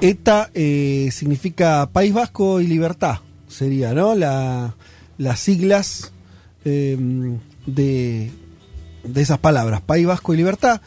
ETA 0.00 0.50
eh, 0.54 1.10
significa 1.12 1.88
País 1.92 2.12
Vasco 2.14 2.60
y 2.60 2.66
Libertad, 2.66 3.18
sería, 3.48 3.92
¿no? 3.92 4.14
La, 4.14 4.74
las 5.18 5.40
siglas 5.40 6.12
eh, 6.64 6.96
de, 7.66 8.30
de 9.04 9.20
esas 9.20 9.38
palabras, 9.38 9.80
País 9.82 10.06
Vasco 10.06 10.32
y 10.32 10.38
Libertad. 10.38 10.80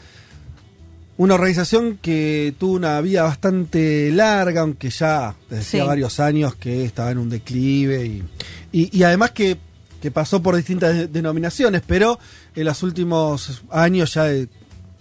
Una 1.16 1.34
organización 1.34 1.96
que 2.02 2.54
tuvo 2.58 2.72
una 2.72 3.00
vida 3.00 3.22
bastante 3.22 4.10
larga, 4.10 4.62
aunque 4.62 4.90
ya 4.90 5.36
desde 5.48 5.62
hacía 5.62 5.84
varios 5.84 6.18
años 6.18 6.56
que 6.56 6.84
estaba 6.84 7.12
en 7.12 7.18
un 7.18 7.30
declive 7.30 8.04
y, 8.06 8.24
y- 8.72 8.98
y 8.98 9.02
además 9.04 9.30
que, 9.30 9.56
que 10.02 10.10
pasó 10.10 10.42
por 10.42 10.56
distintas 10.56 10.92
de- 10.92 11.06
denominaciones, 11.06 11.82
pero 11.86 12.18
en 12.56 12.64
los 12.64 12.82
últimos 12.82 13.62
años, 13.70 14.14
ya 14.14 14.24
de, 14.24 14.48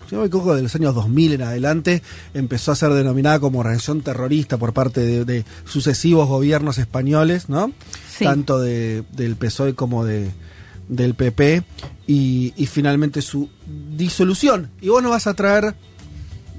si 0.09 0.16
no 0.16 0.21
me 0.21 0.27
equivoco, 0.27 0.55
de 0.55 0.62
los 0.63 0.75
años 0.75 0.93
2000 0.95 1.34
en 1.34 1.41
adelante, 1.41 2.02
empezó 2.34 2.71
a 2.71 2.75
ser 2.75 2.91
denominada 2.93 3.39
como 3.39 3.59
organización 3.59 4.02
terrorista 4.02 4.57
por 4.57 4.73
parte 4.73 5.02
de, 5.02 5.26
de 5.26 5.45
sucesivos 5.66 6.27
gobiernos 6.27 6.77
españoles, 6.77 7.49
¿no? 7.49 7.71
Sí. 8.10 8.26
Tanto 8.26 8.60
de, 8.60 9.04
del 9.12 9.35
PSOE 9.35 9.73
como 9.76 10.05
de, 10.05 10.29
del 10.90 11.15
PP, 11.15 11.63
y, 12.07 12.54
y 12.55 12.65
finalmente 12.65 13.21
su 13.21 13.49
disolución. 13.95 14.70
Y 14.82 14.90
vos 14.90 15.01
nos 15.01 15.12
vas 15.12 15.27
a 15.27 15.34
traer 15.34 15.73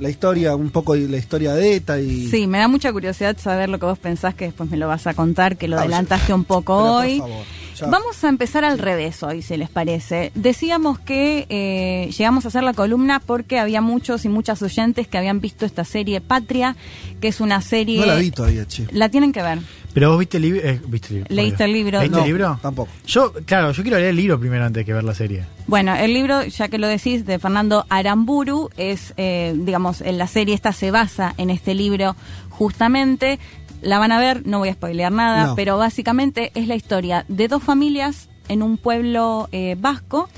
la 0.01 0.11
historia, 0.11 0.57
un 0.57 0.71
poco 0.71 0.95
de 0.95 1.09
la 1.09 1.19
historia 1.19 1.55
de 1.55 1.77
ETA 1.77 2.01
y... 2.01 2.27
Sí, 2.29 2.49
me 2.49 2.59
da 2.59 2.67
mucha 2.67 2.93
curiosidad 2.93 3.37
saber 3.39 3.69
lo 3.69 3.79
que 3.79 3.87
vos 3.87 3.99
pensás, 3.99 4.35
que 4.35 4.47
después 4.47 4.69
me 4.71 4.77
lo 4.77 4.89
vas 4.89 5.07
a 5.07 5.15
contar, 5.15 5.57
que 5.57 5.69
lo 5.69 5.77
Ah, 5.77 5.81
adelantaste 5.83 6.33
un 6.35 6.43
poco 6.45 6.77
pero 6.77 6.89
por 6.93 7.01
hoy. 7.05 7.19
favor, 7.19 7.45
ya. 7.75 7.87
Vamos 7.87 8.23
a 8.25 8.29
empezar 8.29 8.65
al 8.65 8.79
revés 8.79 9.23
hoy, 9.23 9.43
si 9.43 9.57
les 9.57 9.69
parece. 9.69 10.33
Decíamos 10.35 10.99
que 10.99 11.47
eh, 11.49 12.11
llegamos 12.17 12.45
a 12.45 12.49
hacer 12.49 12.63
la 12.63 12.73
columna 12.75 13.21
porque 13.21 13.59
había 13.59 13.81
muchos 13.81 14.25
y 14.25 14.29
muchas 14.29 14.63
oyentes 14.63 15.07
que 15.09 15.19
habían 15.19 15.41
visto 15.41 15.67
esta 15.67 15.85
serie 15.85 16.21
Patria, 16.21 16.77
que 17.21 17.29
es 17.29 17.41
una 17.41 17.61
serie... 17.61 18.01
No 18.01 18.07
la 18.07 18.17
vi 18.17 18.31
todavía, 18.31 18.67
che. 18.67 18.87
La 18.93 19.09
tienen 19.09 19.33
que 19.33 19.43
ver. 19.43 19.59
Pero 19.93 20.11
vos 20.11 20.19
viste 20.19 20.39
el 20.39 20.43
libro. 20.43 20.61
eh, 20.65 20.81
¿viste 20.89 21.09
el 21.09 21.15
libro? 21.15 21.35
Leíste 21.35 21.65
el 21.65 21.73
libro. 21.73 21.99
¿Leíste 22.01 22.17
No, 22.17 22.23
el 22.25 22.29
libro? 22.29 22.59
tampoco. 22.61 22.91
Yo, 23.07 23.33
claro, 23.47 23.71
yo 23.71 23.83
quiero 23.83 23.99
leer 23.99 24.11
el 24.11 24.17
libro 24.17 24.41
primero 24.41 24.65
antes 24.65 24.85
que 24.85 24.93
ver 24.93 25.05
la 25.05 25.15
serie. 25.15 25.45
Bueno, 25.69 25.95
el 25.95 26.13
libro, 26.13 26.43
ya 26.45 26.67
que 26.69 26.79
lo 26.79 26.89
decís, 26.89 27.25
de 27.27 27.39
Fernando 27.39 27.87
Aramburu, 27.89 28.71
es, 28.77 29.15
eh, 29.17 29.55
digamos, 29.57 30.01
en 30.01 30.19
la 30.19 30.27
serie 30.27 30.55
esta 30.55 30.73
se 30.73 30.91
basa 30.91 31.35
en 31.39 31.49
este 31.51 31.75
libro 31.75 32.17
justamente. 32.51 33.39
La 33.85 33.99
van 33.99 34.11
a 34.13 34.19
ver, 34.19 34.47
no 34.47 34.59
voy 34.59 34.71
a 34.71 34.75
spoilear 34.75 35.13
nada, 35.13 35.47
No. 35.49 35.55
pero 35.55 35.79
básicamente 35.79 36.51
es 36.55 36.67
la 36.69 36.75
historia 36.75 37.25
de 37.29 37.49
dos 37.49 37.63
familias 37.63 38.29
en 38.49 38.63
un 38.63 38.77
pueblo 38.79 39.49
eh, 39.53 39.77
vasco 39.79 40.29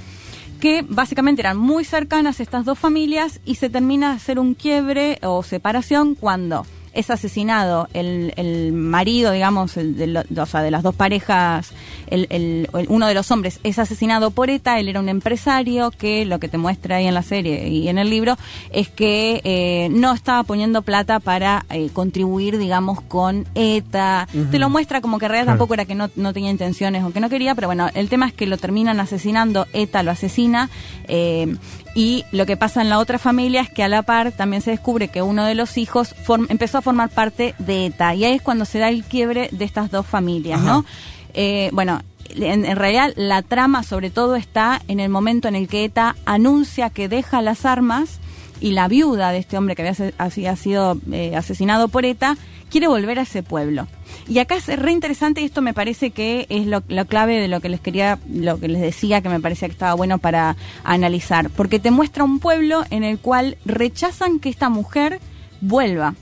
que 0.60 0.84
básicamente 0.88 1.42
eran 1.42 1.56
muy 1.56 1.84
cercanas 1.84 2.40
estas 2.40 2.64
dos 2.64 2.78
familias 2.78 3.40
y 3.44 3.56
se 3.56 3.68
termina 3.70 4.10
de 4.10 4.16
hacer 4.16 4.38
un 4.38 4.54
quiebre 4.54 5.18
o 5.22 5.42
separación 5.42 6.14
cuando 6.14 6.66
es 6.96 7.10
asesinado 7.10 7.88
el, 7.92 8.32
el 8.36 8.72
marido, 8.72 9.30
digamos, 9.32 9.76
el 9.76 9.96
de, 9.96 10.06
lo- 10.08 10.42
o 10.42 10.46
sea, 10.46 10.62
de 10.62 10.70
las 10.70 10.82
dos 10.82 10.94
parejas, 10.94 11.72
el, 12.08 12.26
el- 12.30 12.68
uno 12.88 13.06
de 13.06 13.14
los 13.14 13.30
hombres 13.30 13.60
es 13.62 13.78
asesinado 13.78 14.30
por 14.30 14.50
ETA, 14.50 14.80
él 14.80 14.88
era 14.88 15.00
un 15.00 15.08
empresario 15.08 15.90
que 15.90 16.24
lo 16.24 16.38
que 16.40 16.48
te 16.48 16.58
muestra 16.58 16.96
ahí 16.96 17.06
en 17.06 17.14
la 17.14 17.22
serie 17.22 17.68
y 17.68 17.88
en 17.88 17.98
el 17.98 18.10
libro 18.10 18.36
es 18.72 18.88
que 18.88 19.40
eh, 19.44 19.88
no 19.90 20.12
estaba 20.12 20.42
poniendo 20.42 20.82
plata 20.82 21.20
para 21.20 21.64
eh, 21.70 21.90
contribuir, 21.92 22.58
digamos, 22.58 23.00
con 23.00 23.46
ETA. 23.54 24.28
Te 24.50 24.58
lo 24.58 24.70
muestra 24.70 25.00
como 25.00 25.18
que 25.18 25.26
en 25.26 25.30
realidad 25.30 25.46
Claro. 25.46 25.58
tampoco 25.58 25.74
era 25.74 25.84
que 25.84 25.94
no, 25.94 26.10
no 26.16 26.32
tenía 26.32 26.50
intenciones 26.50 27.04
o 27.04 27.12
que 27.12 27.20
no 27.20 27.28
quería, 27.28 27.54
pero 27.54 27.68
bueno, 27.68 27.88
el 27.94 28.08
tema 28.08 28.26
es 28.26 28.32
que 28.32 28.46
lo 28.46 28.56
terminan 28.56 28.98
asesinando, 29.00 29.66
ETA 29.72 30.02
lo 30.02 30.10
asesina, 30.10 30.70
eh, 31.08 31.54
y 31.96 32.26
lo 32.30 32.44
que 32.44 32.58
pasa 32.58 32.82
en 32.82 32.90
la 32.90 32.98
otra 32.98 33.18
familia 33.18 33.62
es 33.62 33.70
que 33.70 33.82
a 33.82 33.88
la 33.88 34.02
par 34.02 34.30
también 34.30 34.60
se 34.60 34.70
descubre 34.70 35.08
que 35.08 35.22
uno 35.22 35.46
de 35.46 35.54
los 35.54 35.78
hijos 35.78 36.14
empezó 36.50 36.76
a 36.76 36.82
formar 36.82 37.08
parte 37.08 37.54
de 37.58 37.86
ETA, 37.86 38.14
y 38.14 38.26
ahí 38.26 38.34
es 38.34 38.42
cuando 38.42 38.66
se 38.66 38.78
da 38.78 38.90
el 38.90 39.02
quiebre 39.02 39.48
de 39.50 39.64
estas 39.64 39.90
dos 39.90 40.04
familias, 40.04 40.60
Ajá. 40.60 40.66
¿no? 40.66 40.84
Eh, 41.32 41.70
bueno, 41.72 42.02
en, 42.34 42.66
en 42.66 42.76
realidad 42.76 43.14
la 43.16 43.40
trama 43.40 43.82
sobre 43.82 44.10
todo 44.10 44.36
está 44.36 44.82
en 44.88 45.00
el 45.00 45.08
momento 45.08 45.48
en 45.48 45.56
el 45.56 45.68
que 45.68 45.84
ETA 45.84 46.16
anuncia 46.26 46.90
que 46.90 47.08
deja 47.08 47.40
las 47.40 47.64
armas 47.64 48.20
y 48.60 48.72
la 48.72 48.88
viuda 48.88 49.32
de 49.32 49.38
este 49.38 49.56
hombre 49.56 49.74
que 49.74 49.94
había 50.18 50.56
sido 50.56 50.98
eh, 51.12 51.34
asesinado 51.34 51.88
por 51.88 52.04
ETA 52.04 52.36
quiere 52.70 52.88
volver 52.88 53.18
a 53.18 53.22
ese 53.22 53.42
pueblo. 53.42 53.86
Y 54.28 54.38
acá 54.38 54.56
es 54.56 54.66
re 54.66 54.92
interesante 54.92 55.40
y 55.40 55.44
esto 55.44 55.62
me 55.62 55.72
parece 55.74 56.10
que 56.10 56.46
es 56.48 56.66
lo, 56.66 56.82
la 56.88 57.04
clave 57.04 57.40
de 57.40 57.48
lo 57.48 57.60
que 57.60 57.68
les 57.68 57.80
quería, 57.80 58.18
lo 58.32 58.58
que 58.58 58.68
les 58.68 58.80
decía 58.80 59.20
que 59.20 59.28
me 59.28 59.40
parecía 59.40 59.68
que 59.68 59.72
estaba 59.72 59.94
bueno 59.94 60.18
para 60.18 60.56
analizar, 60.84 61.50
porque 61.50 61.78
te 61.78 61.90
muestra 61.90 62.24
un 62.24 62.38
pueblo 62.40 62.84
en 62.90 63.04
el 63.04 63.18
cual 63.18 63.56
rechazan 63.64 64.40
que 64.40 64.48
esta 64.48 64.68
mujer 64.68 65.20
vuelva 65.60 66.14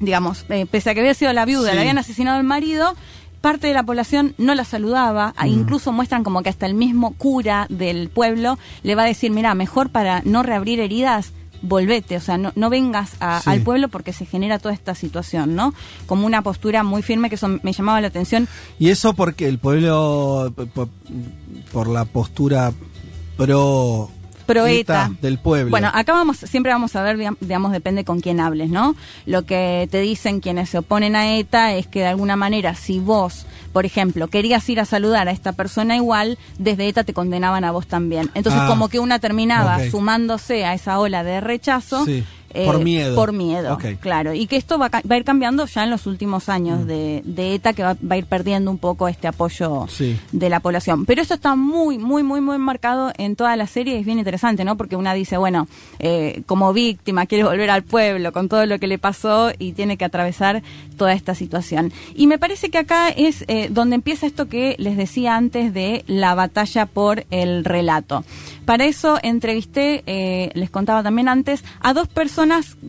digamos, 0.00 0.44
eh, 0.48 0.66
pese 0.68 0.90
a 0.90 0.94
que 0.94 1.00
había 1.00 1.14
sido 1.14 1.32
la 1.32 1.44
viuda, 1.44 1.68
Sí. 1.70 1.74
le 1.76 1.80
habían 1.82 1.98
asesinado 1.98 2.36
al 2.36 2.42
marido, 2.42 2.96
parte 3.40 3.68
de 3.68 3.74
la 3.74 3.84
población 3.84 4.34
no 4.36 4.52
la 4.56 4.64
saludaba, 4.64 5.32
a- 5.36 5.46
incluso 5.46 5.92
muestran 5.92 6.24
como 6.24 6.42
que 6.42 6.48
hasta 6.48 6.66
el 6.66 6.74
mismo 6.74 7.12
cura 7.14 7.66
del 7.68 8.08
pueblo 8.08 8.58
le 8.82 8.96
va 8.96 9.04
a 9.04 9.06
decir, 9.06 9.30
mira, 9.30 9.54
mejor 9.54 9.90
para 9.90 10.20
no 10.24 10.42
reabrir 10.42 10.80
heridas, 10.80 11.32
volvete, 11.62 12.16
o 12.16 12.20
sea, 12.20 12.36
no, 12.38 12.52
no 12.56 12.68
vengas 12.70 13.12
a- 13.20 13.40
Sí. 13.40 13.50
al 13.50 13.60
pueblo 13.62 13.88
porque 13.88 14.12
se 14.12 14.26
genera 14.26 14.58
toda 14.58 14.74
esta 14.74 14.94
situación, 14.94 15.54
¿no? 15.54 15.72
Como 16.06 16.26
una 16.26 16.42
postura 16.42 16.82
muy 16.82 17.02
firme 17.02 17.28
que 17.28 17.36
eso 17.36 17.48
me 17.62 17.72
llamaba 17.72 18.00
la 18.00 18.08
atención. 18.08 18.48
Y 18.78 18.90
eso 18.90 19.14
porque 19.14 19.48
el 19.48 19.58
pueblo, 19.58 20.52
p- 20.56 20.66
p- 20.66 20.86
por 21.72 21.88
la 21.88 22.04
postura 22.04 22.72
pro, 23.36 24.10
Pro 24.46 24.66
ETA 24.66 25.04
ETA. 25.06 25.10
del 25.20 25.38
pueblo. 25.38 25.70
Bueno, 25.70 25.90
acá 25.92 26.12
vamos, 26.12 26.38
siempre 26.38 26.72
vamos 26.72 26.94
a 26.96 27.02
ver, 27.02 27.16
digam- 27.18 27.36
digamos, 27.40 27.72
depende 27.72 28.04
con 28.04 28.20
quién 28.20 28.40
hables, 28.40 28.70
¿no? 28.70 28.94
Lo 29.26 29.44
que 29.44 29.88
te 29.90 30.00
dicen 30.00 30.40
quienes 30.40 30.70
se 30.70 30.78
oponen 30.78 31.16
a 31.16 31.36
ETA 31.36 31.74
es 31.74 31.86
que 31.86 32.00
de 32.00 32.06
alguna 32.08 32.36
manera, 32.36 32.74
si 32.74 32.98
vos, 32.98 33.46
por 33.72 33.86
ejemplo, 33.86 34.28
querías 34.28 34.68
ir 34.68 34.80
a 34.80 34.84
saludar 34.84 35.28
a 35.28 35.30
esta 35.32 35.52
persona 35.52 35.96
igual, 35.96 36.38
desde 36.58 36.88
ETA 36.88 37.04
te 37.04 37.12
condenaban 37.14 37.64
a 37.64 37.70
vos 37.70 37.86
también. 37.86 38.30
Entonces, 38.34 38.60
Ah, 38.62 38.68
como 38.68 38.88
que 38.88 38.98
una 38.98 39.18
terminaba 39.18 39.78
sumándose 39.90 40.64
a 40.64 40.74
esa 40.74 40.98
ola 40.98 41.24
de 41.24 41.40
rechazo. 41.40 42.04
Sí, 42.04 42.24
eh, 42.54 42.64
por 42.66 42.82
miedo. 42.82 43.14
Por 43.14 43.32
miedo, 43.32 43.78
claro. 44.00 44.34
Y 44.34 44.46
que 44.46 44.56
esto 44.56 44.78
va, 44.78 44.86
a 44.86 44.90
ca- 44.90 45.02
va 45.10 45.14
a 45.14 45.18
ir 45.18 45.24
cambiando 45.24 45.66
ya 45.66 45.84
en 45.84 45.90
los 45.90 46.06
últimos 46.06 46.48
años 46.48 46.86
de, 46.86 47.22
de 47.24 47.54
ETA, 47.54 47.72
que 47.72 47.82
va, 47.82 47.94
va 47.94 48.14
a 48.14 48.18
ir 48.18 48.26
perdiendo 48.26 48.70
un 48.70 48.78
poco 48.78 49.08
este 49.08 49.28
apoyo 49.28 49.86
Sí. 49.88 50.18
de 50.32 50.48
la 50.50 50.60
población. 50.60 51.04
Pero 51.06 51.22
esto 51.22 51.34
está 51.34 51.54
muy, 51.56 51.98
muy, 51.98 52.22
muy, 52.22 52.40
muy 52.40 52.58
marcado 52.58 53.12
en 53.18 53.36
toda 53.36 53.56
la 53.56 53.66
serie. 53.66 53.98
Es 53.98 54.04
bien 54.06 54.18
interesante, 54.18 54.64
¿no? 54.64 54.76
Porque 54.76 54.96
una 54.96 55.14
dice, 55.14 55.36
bueno, 55.36 55.68
eh, 55.98 56.42
como 56.46 56.72
víctima 56.72 57.26
quiere 57.26 57.44
volver 57.44 57.70
al 57.70 57.82
pueblo 57.82 58.32
con 58.32 58.48
todo 58.48 58.66
lo 58.66 58.78
que 58.78 58.86
le 58.86 58.98
pasó 58.98 59.50
y 59.58 59.72
tiene 59.72 59.96
que 59.96 60.04
atravesar 60.04 60.62
toda 60.96 61.12
esta 61.12 61.34
situación. 61.34 61.92
Y 62.14 62.26
me 62.26 62.38
parece 62.38 62.70
que 62.70 62.78
acá 62.78 63.08
es 63.10 63.44
eh, 63.48 63.68
donde 63.70 63.94
empieza 63.96 64.26
esto 64.26 64.48
que 64.48 64.76
les 64.78 64.96
decía 64.96 65.36
antes 65.36 65.72
de 65.74 66.04
la 66.06 66.34
batalla 66.34 66.86
por 66.86 67.24
el 67.30 67.64
relato. 67.64 68.24
Para 68.64 68.84
eso 68.84 69.18
entrevisté, 69.22 70.02
les 70.54 70.70
contaba 70.70 71.02
también 71.02 71.28
antes, 71.28 71.64
a 71.80 71.92
dos 71.92 72.08
personas 72.08 72.41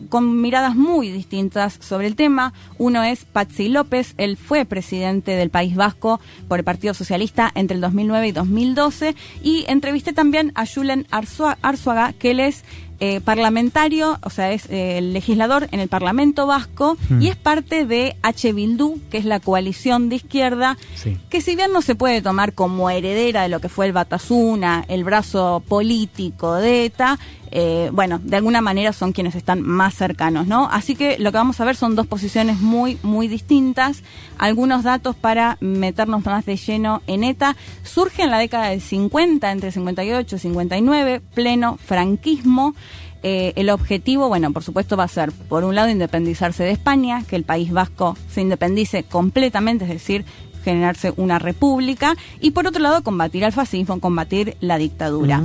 con 0.09 0.41
miradas 0.41 0.75
muy 0.75 1.09
distintas 1.11 1.77
sobre 1.81 2.07
el 2.07 2.15
tema. 2.15 2.53
Uno 2.77 3.03
es 3.03 3.25
Patsy 3.25 3.69
López, 3.69 4.13
él 4.17 4.37
fue 4.37 4.65
presidente 4.65 5.31
del 5.31 5.49
País 5.49 5.75
Vasco 5.75 6.19
por 6.47 6.59
el 6.59 6.65
Partido 6.65 6.93
Socialista 6.93 7.51
entre 7.55 7.75
el 7.75 7.81
2009 7.81 8.27
y 8.27 8.31
2012. 8.31 9.15
Y 9.43 9.65
entrevisté 9.67 10.13
también 10.13 10.51
a 10.55 10.65
Julen 10.65 11.05
Arzua- 11.11 11.57
Arzuaga, 11.61 12.13
que 12.13 12.31
él 12.31 12.39
es 12.39 12.63
eh, 12.99 13.19
parlamentario, 13.19 14.17
o 14.23 14.29
sea, 14.29 14.53
es 14.53 14.69
eh, 14.69 14.97
el 14.99 15.11
legislador 15.11 15.67
en 15.71 15.81
el 15.81 15.89
Parlamento 15.89 16.47
Vasco 16.47 16.95
y 17.19 17.27
es 17.27 17.35
parte 17.35 17.85
de 17.85 18.15
H. 18.21 18.53
Bildu, 18.53 18.99
que 19.09 19.17
es 19.17 19.25
la 19.25 19.41
coalición 19.41 20.07
de 20.07 20.15
izquierda, 20.17 20.77
Sí. 20.95 21.17
que 21.29 21.41
si 21.41 21.55
bien 21.57 21.73
no 21.73 21.81
se 21.81 21.95
puede 21.95 22.21
tomar 22.21 22.53
como 22.53 22.89
heredera 22.89 23.41
de 23.41 23.49
lo 23.49 23.59
que 23.59 23.67
fue 23.67 23.87
el 23.87 23.93
Batasuna, 23.93 24.85
el 24.87 25.03
brazo 25.03 25.61
político 25.67 26.53
de 26.55 26.85
ETA, 26.85 27.19
eh, 27.55 27.91
bueno, 27.93 28.19
de 28.23 28.35
alguna 28.35 28.61
manera 28.61 28.93
son 28.93 29.11
quienes 29.11 29.35
están 29.35 29.61
más 29.61 29.93
cercanos, 29.93 30.47
¿no? 30.47 30.67
Así 30.71 30.95
que 30.95 31.19
lo 31.19 31.31
que 31.31 31.37
vamos 31.37 31.59
a 31.61 31.65
ver 31.65 31.75
son 31.75 31.95
dos 31.95 32.07
posiciones 32.07 32.59
muy, 32.59 32.97
muy 33.03 33.27
distintas. 33.27 34.01
Algunos 34.39 34.83
datos 34.83 35.15
para 35.15 35.57
meternos 35.59 36.25
más 36.25 36.47
de 36.47 36.57
lleno 36.57 37.03
en 37.05 37.23
ETA. 37.23 37.55
Surge 37.83 38.23
en 38.23 38.31
la 38.31 38.39
década 38.39 38.69
del 38.69 38.81
50, 38.81 39.51
entre 39.51 39.71
58 39.71 40.35
y 40.35 40.39
59, 40.39 41.21
pleno 41.35 41.77
franquismo. 41.77 42.73
eh, 43.21 43.53
el 43.55 43.69
objetivo, 43.69 44.27
bueno, 44.27 44.51
por 44.51 44.63
supuesto 44.63 44.97
va 44.97 45.05
a 45.05 45.07
ser, 45.07 45.31
por 45.31 45.63
un 45.63 45.75
lado, 45.75 45.89
independizarse 45.89 46.63
de 46.63 46.71
España, 46.71 47.23
que 47.27 47.35
el 47.35 47.43
País 47.43 47.71
Vasco 47.71 48.17
se 48.29 48.41
independice 48.41 49.03
completamente, 49.03 49.85
es 49.85 49.91
decir, 49.91 50.25
generarse 50.63 51.13
una 51.15 51.39
república, 51.39 52.15
y 52.41 52.51
por 52.51 52.67
otro 52.67 52.81
lado, 52.81 53.03
combatir 53.03 53.45
al 53.45 53.53
fascismo, 53.53 53.99
combatir 53.99 54.57
la 54.59 54.77
dictadura. 54.77 55.41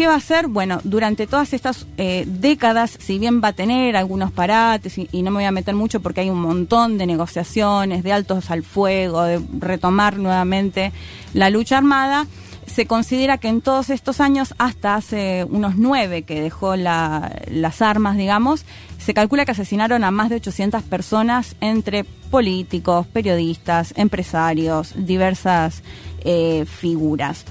¿Qué 0.00 0.06
va 0.06 0.14
a 0.14 0.16
hacer? 0.16 0.46
Bueno, 0.46 0.80
durante 0.82 1.26
todas 1.26 1.52
estas 1.52 1.86
eh, 1.98 2.24
décadas, 2.26 2.96
si 2.98 3.18
bien 3.18 3.42
va 3.44 3.48
a 3.48 3.52
tener 3.52 3.98
algunos 3.98 4.32
parates, 4.32 4.96
y, 4.96 5.22
no 5.22 5.30
me 5.30 5.40
voy 5.40 5.44
a 5.44 5.52
meter 5.52 5.74
mucho 5.74 6.00
porque 6.00 6.22
hay 6.22 6.30
un 6.30 6.40
montón 6.40 6.96
de 6.96 7.04
negociaciones, 7.04 8.02
de 8.02 8.10
altos 8.10 8.50
al 8.50 8.62
fuego, 8.62 9.24
de 9.24 9.42
retomar 9.58 10.16
nuevamente 10.16 10.92
la 11.34 11.50
lucha 11.50 11.76
armada, 11.76 12.26
se 12.64 12.86
considera 12.86 13.36
que 13.36 13.48
en 13.48 13.60
todos 13.60 13.90
estos 13.90 14.22
años, 14.22 14.54
hasta 14.56 14.94
hace 14.94 15.44
unos 15.50 15.76
nueve 15.76 16.22
que 16.22 16.40
dejó 16.40 16.76
la, 16.76 17.38
las 17.50 17.82
armas, 17.82 18.16
digamos, 18.16 18.64
se 18.96 19.12
calcula 19.12 19.44
que 19.44 19.52
asesinaron 19.52 20.02
a 20.04 20.10
más 20.10 20.30
de 20.30 20.36
800 20.36 20.82
personas 20.82 21.56
entre 21.60 22.04
políticos, 22.04 23.06
periodistas, 23.06 23.92
empresarios, 23.98 24.94
diversas 24.96 25.82
eh, 26.24 26.64
figuras. 26.64 27.44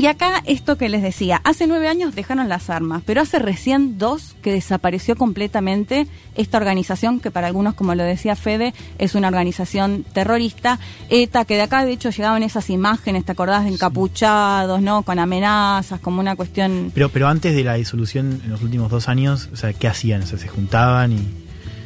Y 0.00 0.06
acá 0.06 0.42
esto 0.46 0.78
que 0.78 0.88
les 0.88 1.02
decía, 1.02 1.42
hace 1.44 1.66
nueve 1.66 1.86
años 1.86 2.14
dejaron 2.14 2.48
las 2.48 2.70
armas, 2.70 3.02
pero 3.04 3.20
hace 3.20 3.38
recién 3.38 3.98
dos 3.98 4.34
que 4.40 4.50
desapareció 4.50 5.14
completamente 5.14 6.06
esta 6.36 6.56
organización 6.56 7.20
que 7.20 7.30
para 7.30 7.48
algunos, 7.48 7.74
como 7.74 7.94
lo 7.94 8.02
decía 8.02 8.34
Fede, 8.34 8.72
es 8.96 9.14
una 9.14 9.28
organización 9.28 10.06
terrorista. 10.14 10.78
ETA, 11.10 11.44
que 11.44 11.56
de 11.56 11.60
acá 11.60 11.84
de 11.84 11.92
hecho 11.92 12.08
llegaban 12.08 12.42
esas 12.42 12.70
imágenes, 12.70 13.26
¿te 13.26 13.32
acordás? 13.32 13.64
De 13.64 13.72
encapuchados, 13.72 14.80
¿no? 14.80 15.02
Con 15.02 15.18
amenazas, 15.18 16.00
como 16.00 16.20
una 16.20 16.34
cuestión... 16.34 16.92
Pero, 16.94 17.10
pero 17.10 17.28
antes 17.28 17.54
de 17.54 17.62
la 17.62 17.74
disolución, 17.74 18.40
en 18.42 18.48
los 18.48 18.62
últimos 18.62 18.90
dos 18.90 19.06
años, 19.06 19.50
o 19.52 19.56
sea, 19.56 19.74
¿qué 19.74 19.86
hacían? 19.86 20.22
O 20.22 20.26
sea, 20.26 20.38
se 20.38 20.48
juntaban 20.48 21.12
y... 21.12 21.28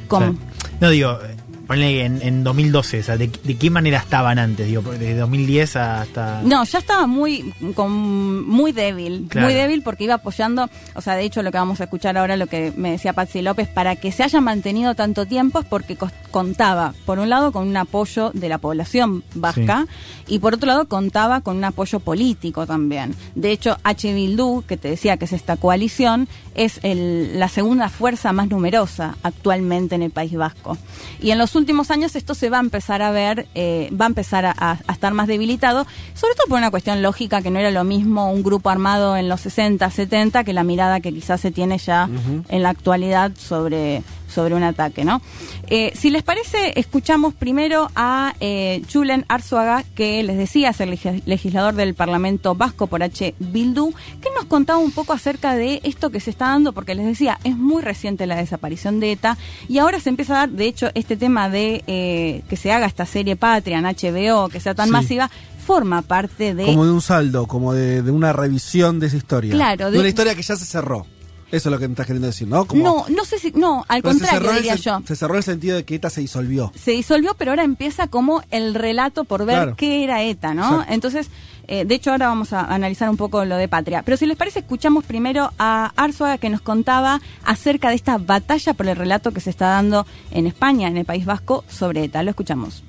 ¿Cómo? 0.06 0.26
O 0.26 0.34
sea, 0.34 0.70
no 0.80 0.90
digo, 0.90 1.18
ponle 1.66 2.04
en, 2.04 2.20
en 2.22 2.44
2012, 2.44 3.00
o 3.00 3.02
sea, 3.02 3.16
¿de, 3.16 3.30
¿de, 3.42 3.56
qué 3.56 3.70
manera 3.70 3.98
estaban 3.98 4.38
antes? 4.38 4.66
Digo, 4.66 4.82
desde 4.82 5.16
2010 5.16 5.76
hasta... 5.76 6.42
No, 6.42 6.64
ya 6.64 6.78
estaba 6.78 7.06
muy, 7.06 7.52
con, 7.74 8.46
muy 8.48 8.72
débil, 8.72 9.26
Claro. 9.28 9.46
muy 9.46 9.54
débil 9.54 9.82
porque 9.82 10.04
iba 10.04 10.14
apoyando, 10.14 10.68
o 10.94 11.00
sea, 11.00 11.14
de 11.16 11.24
hecho 11.24 11.42
lo 11.42 11.50
que 11.52 11.58
vamos 11.58 11.80
a 11.80 11.84
escuchar 11.84 12.16
ahora, 12.18 12.36
lo 12.36 12.46
que 12.46 12.72
me 12.76 12.90
decía 12.92 13.12
Patsy 13.12 13.42
López, 13.42 13.68
para 13.68 13.96
que 13.96 14.12
se 14.12 14.22
haya 14.22 14.40
mantenido 14.40 14.94
tanto 14.94 15.26
tiempo 15.26 15.60
es 15.60 15.66
porque 15.66 15.96
cos- 15.96 16.12
contaba, 16.38 16.94
por 17.06 17.20
un 17.20 17.30
lado, 17.30 17.52
con 17.52 17.68
un 17.68 17.76
apoyo 17.76 18.32
de 18.34 18.48
la 18.48 18.58
población 18.58 19.22
vasca 19.36 19.86
y 20.26 20.40
por 20.40 20.54
otro 20.54 20.66
lado 20.66 20.88
contaba 20.88 21.42
con 21.42 21.56
un 21.56 21.62
apoyo 21.62 22.00
político 22.00 22.66
también. 22.66 23.14
De 23.36 23.52
hecho, 23.52 23.76
H. 23.84 24.12
Bildu, 24.12 24.64
que 24.66 24.76
te 24.76 24.88
decía 24.88 25.16
que 25.16 25.26
es 25.26 25.32
esta 25.32 25.56
coalición, 25.56 26.26
es 26.56 26.80
el- 26.82 27.38
la 27.38 27.48
segunda 27.48 27.88
fuerza 27.88 28.32
más 28.32 28.48
numerosa 28.50 29.16
actualmente 29.22 29.94
en 29.94 30.02
el 30.02 30.10
País 30.10 30.34
Vasco. 30.34 30.76
Y 31.22 31.30
en 31.30 31.38
los 31.38 31.54
últimos 31.54 31.92
años 31.92 32.16
esto 32.16 32.34
se 32.34 32.50
va 32.50 32.56
a 32.56 32.60
empezar 32.60 33.00
a 33.00 33.12
ver, 33.12 33.46
eh, 33.54 33.88
va 33.98 34.06
a 34.06 34.08
empezar 34.08 34.44
a, 34.44 34.54
a- 34.58 34.78
a 34.88 34.92
estar 34.92 35.14
más 35.14 35.28
debilitado, 35.28 35.86
sobre 36.14 36.34
todo 36.34 36.48
por 36.48 36.58
una 36.58 36.72
cuestión 36.72 37.00
lógica 37.00 37.42
que 37.42 37.50
no 37.52 37.60
era 37.60 37.70
lo 37.70 37.84
mismo 37.84 38.32
un 38.32 38.42
grupo 38.42 38.70
armado 38.70 39.16
en 39.16 39.28
los 39.28 39.40
60, 39.42 39.88
70 39.88 40.42
que 40.42 40.52
la 40.52 40.64
mirada 40.64 40.98
que 40.98 41.12
quizás 41.12 41.40
se 41.40 41.52
tiene 41.52 41.78
ya 41.78 42.08
en 42.48 42.62
la 42.64 42.70
actualidad 42.70 43.30
sobre 43.38 44.02
sobre 44.34 44.54
un 44.54 44.62
ataque, 44.64 45.04
¿no? 45.04 45.22
Eh, 45.68 45.92
si 45.94 46.10
les 46.10 46.22
parece, 46.22 46.78
escuchamos 46.78 47.32
primero 47.34 47.88
a 47.94 48.34
eh, 48.40 48.82
Julen 48.92 49.24
Arzuaga, 49.28 49.84
que 49.94 50.22
les 50.22 50.36
decía 50.36 50.70
es 50.70 50.80
el 50.80 50.90
leg- 50.90 51.22
legislador 51.24 51.74
del 51.74 51.94
Parlamento 51.94 52.54
Vasco 52.54 52.86
por 52.88 53.02
H. 53.02 53.34
Bildu, 53.38 53.92
que 54.20 54.28
nos 54.34 54.46
contaba 54.46 54.78
un 54.78 54.90
poco 54.90 55.12
acerca 55.12 55.54
de 55.54 55.80
esto 55.84 56.10
que 56.10 56.20
se 56.20 56.30
está 56.30 56.46
dando, 56.46 56.72
porque 56.72 56.94
les 56.94 57.06
decía, 57.06 57.38
es 57.44 57.56
muy 57.56 57.82
reciente 57.82 58.26
la 58.26 58.36
desaparición 58.36 59.00
de 59.00 59.12
ETA, 59.12 59.38
y 59.68 59.78
ahora 59.78 60.00
se 60.00 60.08
empieza 60.10 60.34
a 60.34 60.38
dar, 60.38 60.50
de 60.50 60.66
hecho, 60.66 60.90
este 60.94 61.16
tema 61.16 61.48
de 61.48 61.84
eh, 61.86 62.42
que 62.48 62.56
se 62.56 62.72
haga 62.72 62.86
esta 62.86 63.06
serie 63.06 63.36
Patria 63.36 63.78
en 63.78 63.84
HBO, 63.84 64.48
que 64.48 64.60
sea 64.60 64.74
tan 64.74 64.86
Sí. 64.86 64.92
masiva, 64.92 65.30
forma 65.66 66.02
parte 66.02 66.54
de... 66.54 66.66
Como 66.66 66.84
de 66.84 66.92
un 66.92 67.00
saldo, 67.00 67.46
como 67.46 67.72
de, 67.72 68.02
de 68.02 68.10
una 68.10 68.32
revisión 68.34 69.00
de 69.00 69.06
esa 69.06 69.16
historia. 69.16 69.54
Claro, 69.54 69.86
de, 69.86 69.92
de- 69.92 69.98
una 70.00 70.08
historia 70.08 70.34
que 70.34 70.42
ya 70.42 70.56
se 70.56 70.64
cerró. 70.66 71.06
Eso 71.54 71.68
es 71.68 71.72
lo 71.72 71.78
que 71.78 71.86
me 71.88 71.92
estás 71.92 72.06
queriendo 72.06 72.26
decir, 72.26 72.48
¿no? 72.48 72.64
Como, 72.66 72.82
No, 72.82 73.04
no 73.08 73.24
sé 73.24 73.38
si... 73.38 73.52
No, 73.52 73.84
al 73.88 74.02
contrario, 74.02 74.52
diría 74.52 74.72
el 74.74 74.80
yo. 74.80 75.00
Se 75.06 75.14
cerró 75.16 75.36
el 75.36 75.42
sentido 75.42 75.76
de 75.76 75.84
que 75.84 75.94
ETA 75.94 76.10
se 76.10 76.20
disolvió. 76.20 76.72
se 76.74 76.90
disolvió, 76.90 77.34
pero 77.38 77.52
ahora 77.52 77.62
empieza 77.64 78.08
como 78.08 78.42
el 78.50 78.74
relato 78.74 79.24
por 79.24 79.44
ver 79.46 79.56
Claro. 79.56 79.74
qué 79.76 80.02
era 80.04 80.22
ETA, 80.22 80.52
¿no? 80.54 80.64
Exacto. 80.72 80.92
Entonces, 80.92 81.30
eh, 81.68 81.84
de 81.84 81.94
hecho, 81.94 82.10
ahora 82.10 82.26
vamos 82.28 82.52
a 82.52 82.60
analizar 82.62 83.08
un 83.08 83.16
poco 83.16 83.44
lo 83.44 83.56
de 83.56 83.68
Patria. 83.68 84.02
Pero 84.02 84.16
si 84.16 84.26
les 84.26 84.36
parece, 84.36 84.58
escuchamos 84.58 85.04
primero 85.04 85.50
a 85.58 85.92
Arzuaga 85.96 86.38
que 86.38 86.50
nos 86.50 86.60
contaba 86.60 87.20
acerca 87.44 87.88
de 87.90 87.94
esta 87.94 88.18
batalla 88.18 88.74
por 88.74 88.86
el 88.88 88.96
relato 88.96 89.30
que 89.32 89.40
se 89.40 89.50
está 89.50 89.68
dando 89.68 90.06
en 90.32 90.46
España, 90.46 90.88
en 90.88 90.96
el 90.96 91.04
País 91.04 91.24
Vasco, 91.24 91.64
sobre 91.68 92.04
ETA. 92.04 92.22
Lo 92.22 92.30
escuchamos. 92.30 92.82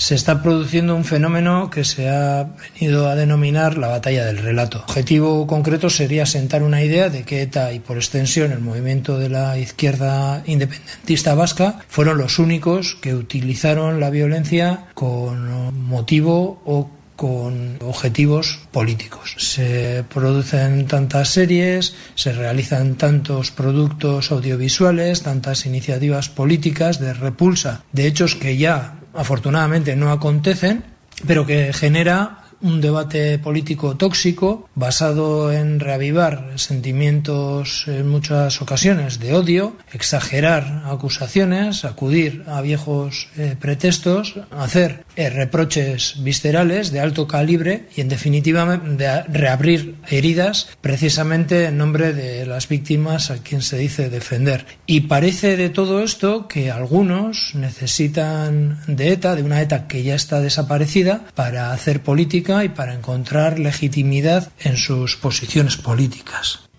Se 0.00 0.14
está 0.14 0.42
produciendo 0.42 0.96
un 0.96 1.04
fenómeno 1.04 1.68
que 1.68 1.84
se 1.84 2.08
ha 2.08 2.48
venido 2.72 3.06
a 3.06 3.14
denominar 3.14 3.76
la 3.76 3.88
batalla 3.88 4.24
del 4.24 4.38
relato. 4.38 4.78
El 4.78 4.84
objetivo 4.84 5.46
concreto 5.46 5.90
sería 5.90 6.24
sentar 6.24 6.62
una 6.62 6.82
idea 6.82 7.10
de 7.10 7.22
que 7.24 7.42
ETA 7.42 7.74
y 7.74 7.80
por 7.80 7.98
extensión 7.98 8.50
el 8.50 8.60
movimiento 8.60 9.18
de 9.18 9.28
la 9.28 9.58
izquierda 9.58 10.42
independentista 10.46 11.34
vasca 11.34 11.80
fueron 11.86 12.16
los 12.16 12.38
únicos 12.38 12.96
que 13.02 13.14
utilizaron 13.14 14.00
la 14.00 14.08
violencia 14.08 14.86
con 14.94 15.78
motivo 15.84 16.62
o 16.64 16.88
con 17.14 17.76
objetivos 17.82 18.60
políticos. 18.72 19.34
Se 19.36 20.02
producen 20.08 20.86
tantas 20.86 21.28
series, 21.28 21.94
se 22.14 22.32
realizan 22.32 22.94
tantos 22.94 23.50
productos 23.50 24.32
audiovisuales, 24.32 25.20
tantas 25.20 25.66
iniciativas 25.66 26.30
políticas 26.30 26.98
de 27.00 27.12
repulsa 27.12 27.84
de 27.92 28.06
hechos 28.06 28.34
que 28.34 28.56
ya 28.56 28.99
afortunadamente 29.14 29.96
no 29.96 30.12
acontecen, 30.12 30.84
pero 31.26 31.46
que 31.46 31.72
genera 31.72 32.39
un 32.62 32.80
debate 32.80 33.38
político 33.38 33.96
tóxico 33.96 34.68
basado 34.74 35.52
en 35.52 35.80
reavivar 35.80 36.52
sentimientos 36.56 37.84
en 37.86 38.08
muchas 38.08 38.60
ocasiones 38.60 39.18
de 39.18 39.34
odio, 39.34 39.76
exagerar 39.92 40.82
acusaciones, 40.86 41.84
acudir 41.84 42.44
a 42.46 42.60
viejos 42.60 43.28
eh, 43.36 43.56
pretextos, 43.58 44.34
hacer 44.50 45.04
eh, 45.16 45.30
reproches 45.30 46.22
viscerales 46.22 46.90
de 46.92 47.00
alto 47.00 47.26
calibre 47.26 47.86
y 47.96 48.00
en 48.00 48.08
definitiva 48.08 48.76
de 48.76 49.22
reabrir 49.24 49.96
heridas 50.08 50.68
precisamente 50.80 51.66
en 51.66 51.78
nombre 51.78 52.12
de 52.12 52.46
las 52.46 52.68
víctimas 52.68 53.30
a 53.30 53.38
quien 53.38 53.62
se 53.62 53.78
dice 53.78 54.10
defender. 54.10 54.66
Y 54.86 55.02
parece 55.02 55.56
de 55.56 55.70
todo 55.70 56.02
esto 56.02 56.46
que 56.46 56.70
algunos 56.70 57.52
necesitan 57.54 58.80
de 58.86 59.12
ETA, 59.12 59.36
de 59.36 59.42
una 59.42 59.62
ETA 59.62 59.86
que 59.86 60.02
ya 60.02 60.14
está 60.14 60.40
desaparecida, 60.40 61.24
para 61.34 61.72
hacer 61.72 62.02
política 62.02 62.49
y 62.50 62.68
para 62.68 62.94
encontrar 62.94 63.58
legitimidad 63.58 64.50
en 64.58 64.76
sus 64.76 65.16
posiciones 65.16 65.76
políticas. 65.76 66.69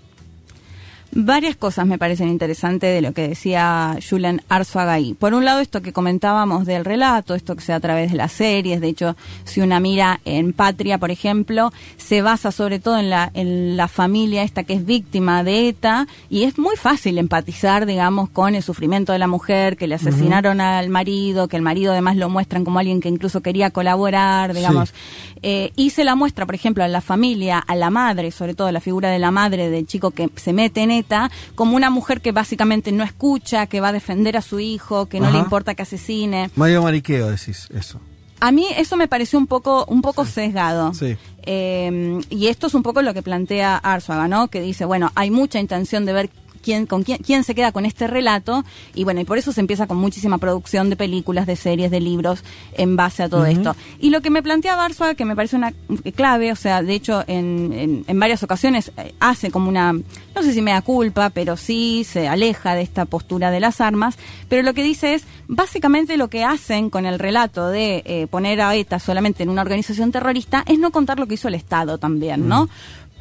Varias 1.14 1.58
cosas 1.58 1.86
me 1.86 1.98
parecen 1.98 2.30
interesantes 2.30 2.96
de 2.96 3.02
lo 3.02 3.12
que 3.12 3.28
decía 3.28 3.98
Julen 4.10 4.42
Arzuaga 4.48 4.94
ahí. 4.94 5.14
Por 5.14 5.34
un 5.34 5.44
lado, 5.44 5.60
esto 5.60 5.82
que 5.82 5.92
comentábamos 5.92 6.66
del 6.66 6.86
relato, 6.86 7.36
esto 7.36 7.54
que 7.58 7.62
sea 7.62 7.76
a 7.76 7.80
través 7.82 8.12
de 8.12 8.18
las 8.18 8.32
series. 8.32 8.80
De 8.80 8.88
hecho, 8.88 9.18
si 9.44 9.60
una 9.60 9.82
mira 9.82 10.22
en 10.24 10.54
Patria, 10.54 11.00
por 11.00 11.12
ejemplo, 11.12 11.74
se 11.98 12.22
basa 12.22 12.54
sobre 12.54 12.80
todo 12.80 12.98
en 12.98 13.10
la, 13.10 13.30
en 13.34 13.76
la 13.76 13.90
familia 13.90 14.44
esta 14.44 14.64
que 14.64 14.74
es 14.74 14.86
víctima 14.86 15.44
de 15.44 15.68
ETA 15.68 16.08
y 16.30 16.44
es 16.44 16.58
muy 16.58 16.78
fácil 16.78 17.18
empatizar, 17.18 17.86
digamos, 17.86 18.30
con 18.30 18.56
el 18.56 18.64
sufrimiento 18.64 19.12
de 19.12 19.20
la 19.20 19.28
mujer, 19.28 19.76
que 19.76 19.88
le 19.88 19.96
asesinaron 19.96 20.62
al 20.62 20.88
marido, 20.88 21.50
que 21.50 21.58
el 21.58 21.62
marido 21.62 21.92
además 21.92 22.16
lo 22.16 22.30
muestran 22.30 22.64
como 22.64 22.80
alguien 22.80 23.02
que 23.02 23.10
incluso 23.10 23.42
quería 23.42 23.72
colaborar, 23.72 24.54
digamos. 24.54 24.94
Eh, 25.44 25.74
y 25.76 25.90
se 25.90 26.06
la 26.06 26.16
muestra, 26.16 26.46
por 26.46 26.56
ejemplo, 26.56 26.84
a 26.86 26.88
la 26.88 27.02
familia, 27.02 27.60
a 27.60 27.76
la 27.76 27.90
madre, 27.90 28.32
sobre 28.32 28.54
todo 28.54 28.72
la 28.72 28.80
figura 28.80 29.10
de 29.10 29.20
la 29.20 29.32
madre 29.32 29.70
del 29.70 29.88
chico 29.88 30.12
que 30.12 30.30
se 30.36 30.54
mete 30.54 30.82
en 30.82 31.01
Como 31.56 31.76
una 31.76 31.90
mujer 31.90 32.22
que 32.22 32.32
básicamente 32.32 32.92
no 32.92 33.04
escucha, 33.04 33.68
que 33.68 33.82
va 33.82 33.90
a 33.90 33.94
defender 33.94 34.38
a 34.38 34.42
su 34.42 34.60
hijo, 34.60 35.08
que 35.08 35.20
no 35.20 35.28
Ajá. 35.28 35.38
le 35.38 35.44
importa 35.44 35.76
que 35.76 35.84
asesine. 35.84 36.50
Mario 36.56 36.84
Mariqueo 36.84 37.30
decís 37.30 37.68
eso. 37.74 38.00
A 38.40 38.52
mí 38.52 38.66
eso 38.76 38.98
me 38.98 39.08
pareció 39.08 39.38
un 39.38 39.46
poco, 39.46 39.86
un 39.86 40.02
poco 40.02 40.26
sesgado. 40.26 40.96
Sí. 40.96 41.16
Eh, 41.44 42.20
y 42.30 42.48
esto 42.48 42.68
es 42.68 42.74
un 42.74 42.82
poco 42.82 43.04
lo 43.04 43.14
que 43.14 43.22
plantea 43.22 43.78
Arzuaga, 43.78 44.28
¿no? 44.28 44.48
Que 44.48 44.62
dice, 44.62 44.84
bueno, 44.86 45.12
hay 45.14 45.30
mucha 45.30 45.60
intención 45.60 46.06
de 46.06 46.14
ver 46.14 46.30
quién, 46.62 46.86
con 46.86 47.04
quién, 47.04 47.18
quién 47.20 47.44
se 47.44 47.56
queda 47.56 47.72
con 47.72 47.86
este 47.86 48.08
relato, 48.08 48.64
y 48.94 49.04
bueno, 49.04 49.22
y 49.22 49.26
por 49.26 49.38
eso 49.38 49.52
se 49.52 49.62
empieza 49.62 49.88
con 49.88 49.98
muchísima 49.98 50.38
producción 50.38 50.90
de 50.90 50.96
películas, 50.96 51.48
de 51.48 51.56
series, 51.56 51.92
de 51.92 52.00
libros, 52.00 52.44
en 52.74 52.96
base 52.96 53.24
a 53.24 53.30
todo 53.30 53.46
esto. 53.46 53.76
Y 54.00 54.10
lo 54.10 54.22
que 54.22 54.30
me 54.30 54.44
planteaba 54.44 54.86
Arzuaga, 54.86 55.16
que 55.16 55.26
me 55.26 55.36
parece 55.36 55.56
una 55.56 55.74
clave, 56.16 56.52
o 56.52 56.56
sea, 56.56 56.82
de 56.82 56.94
hecho, 56.94 57.24
en, 57.28 57.74
en, 57.74 58.06
en 58.08 58.20
varias 58.20 58.44
ocasiones 58.44 58.92
eh, 58.98 59.14
hace 59.20 59.52
como 59.52 59.70
una, 59.70 59.94
no 59.94 60.44
sé 60.44 60.54
si 60.54 60.62
me 60.62 60.72
da 60.72 60.82
culpa, 60.82 61.30
pero 61.30 61.58
sí 61.58 62.04
se 62.04 62.28
aleja 62.28 62.76
de 62.76 62.82
esta 62.82 63.06
postura 63.06 63.52
de 63.52 63.60
las 63.60 63.82
armas, 63.82 64.18
pero 64.50 64.64
lo 64.64 64.74
que 64.74 64.84
dice 64.84 65.14
es, 65.14 65.26
básicamente 65.48 66.18
lo 66.18 66.30
que 66.30 66.44
hacen 66.44 66.90
con 66.90 67.06
el 67.06 67.20
relato 67.20 67.68
de 67.70 68.04
eh, 68.06 68.28
poner 68.30 68.62
a 68.62 68.76
ETA 68.76 69.00
solamente 69.00 69.44
en 69.44 69.50
una 69.50 69.62
organización 69.62 70.12
terrorista 70.12 70.64
es 70.68 70.80
no 70.80 70.92
contar 70.92 71.20
lo 71.20 71.28
que 71.28 71.36
hizo 71.36 71.48
el 71.48 71.56
Estado 71.56 71.98
también, 71.98 72.48
¿no? 72.48 72.70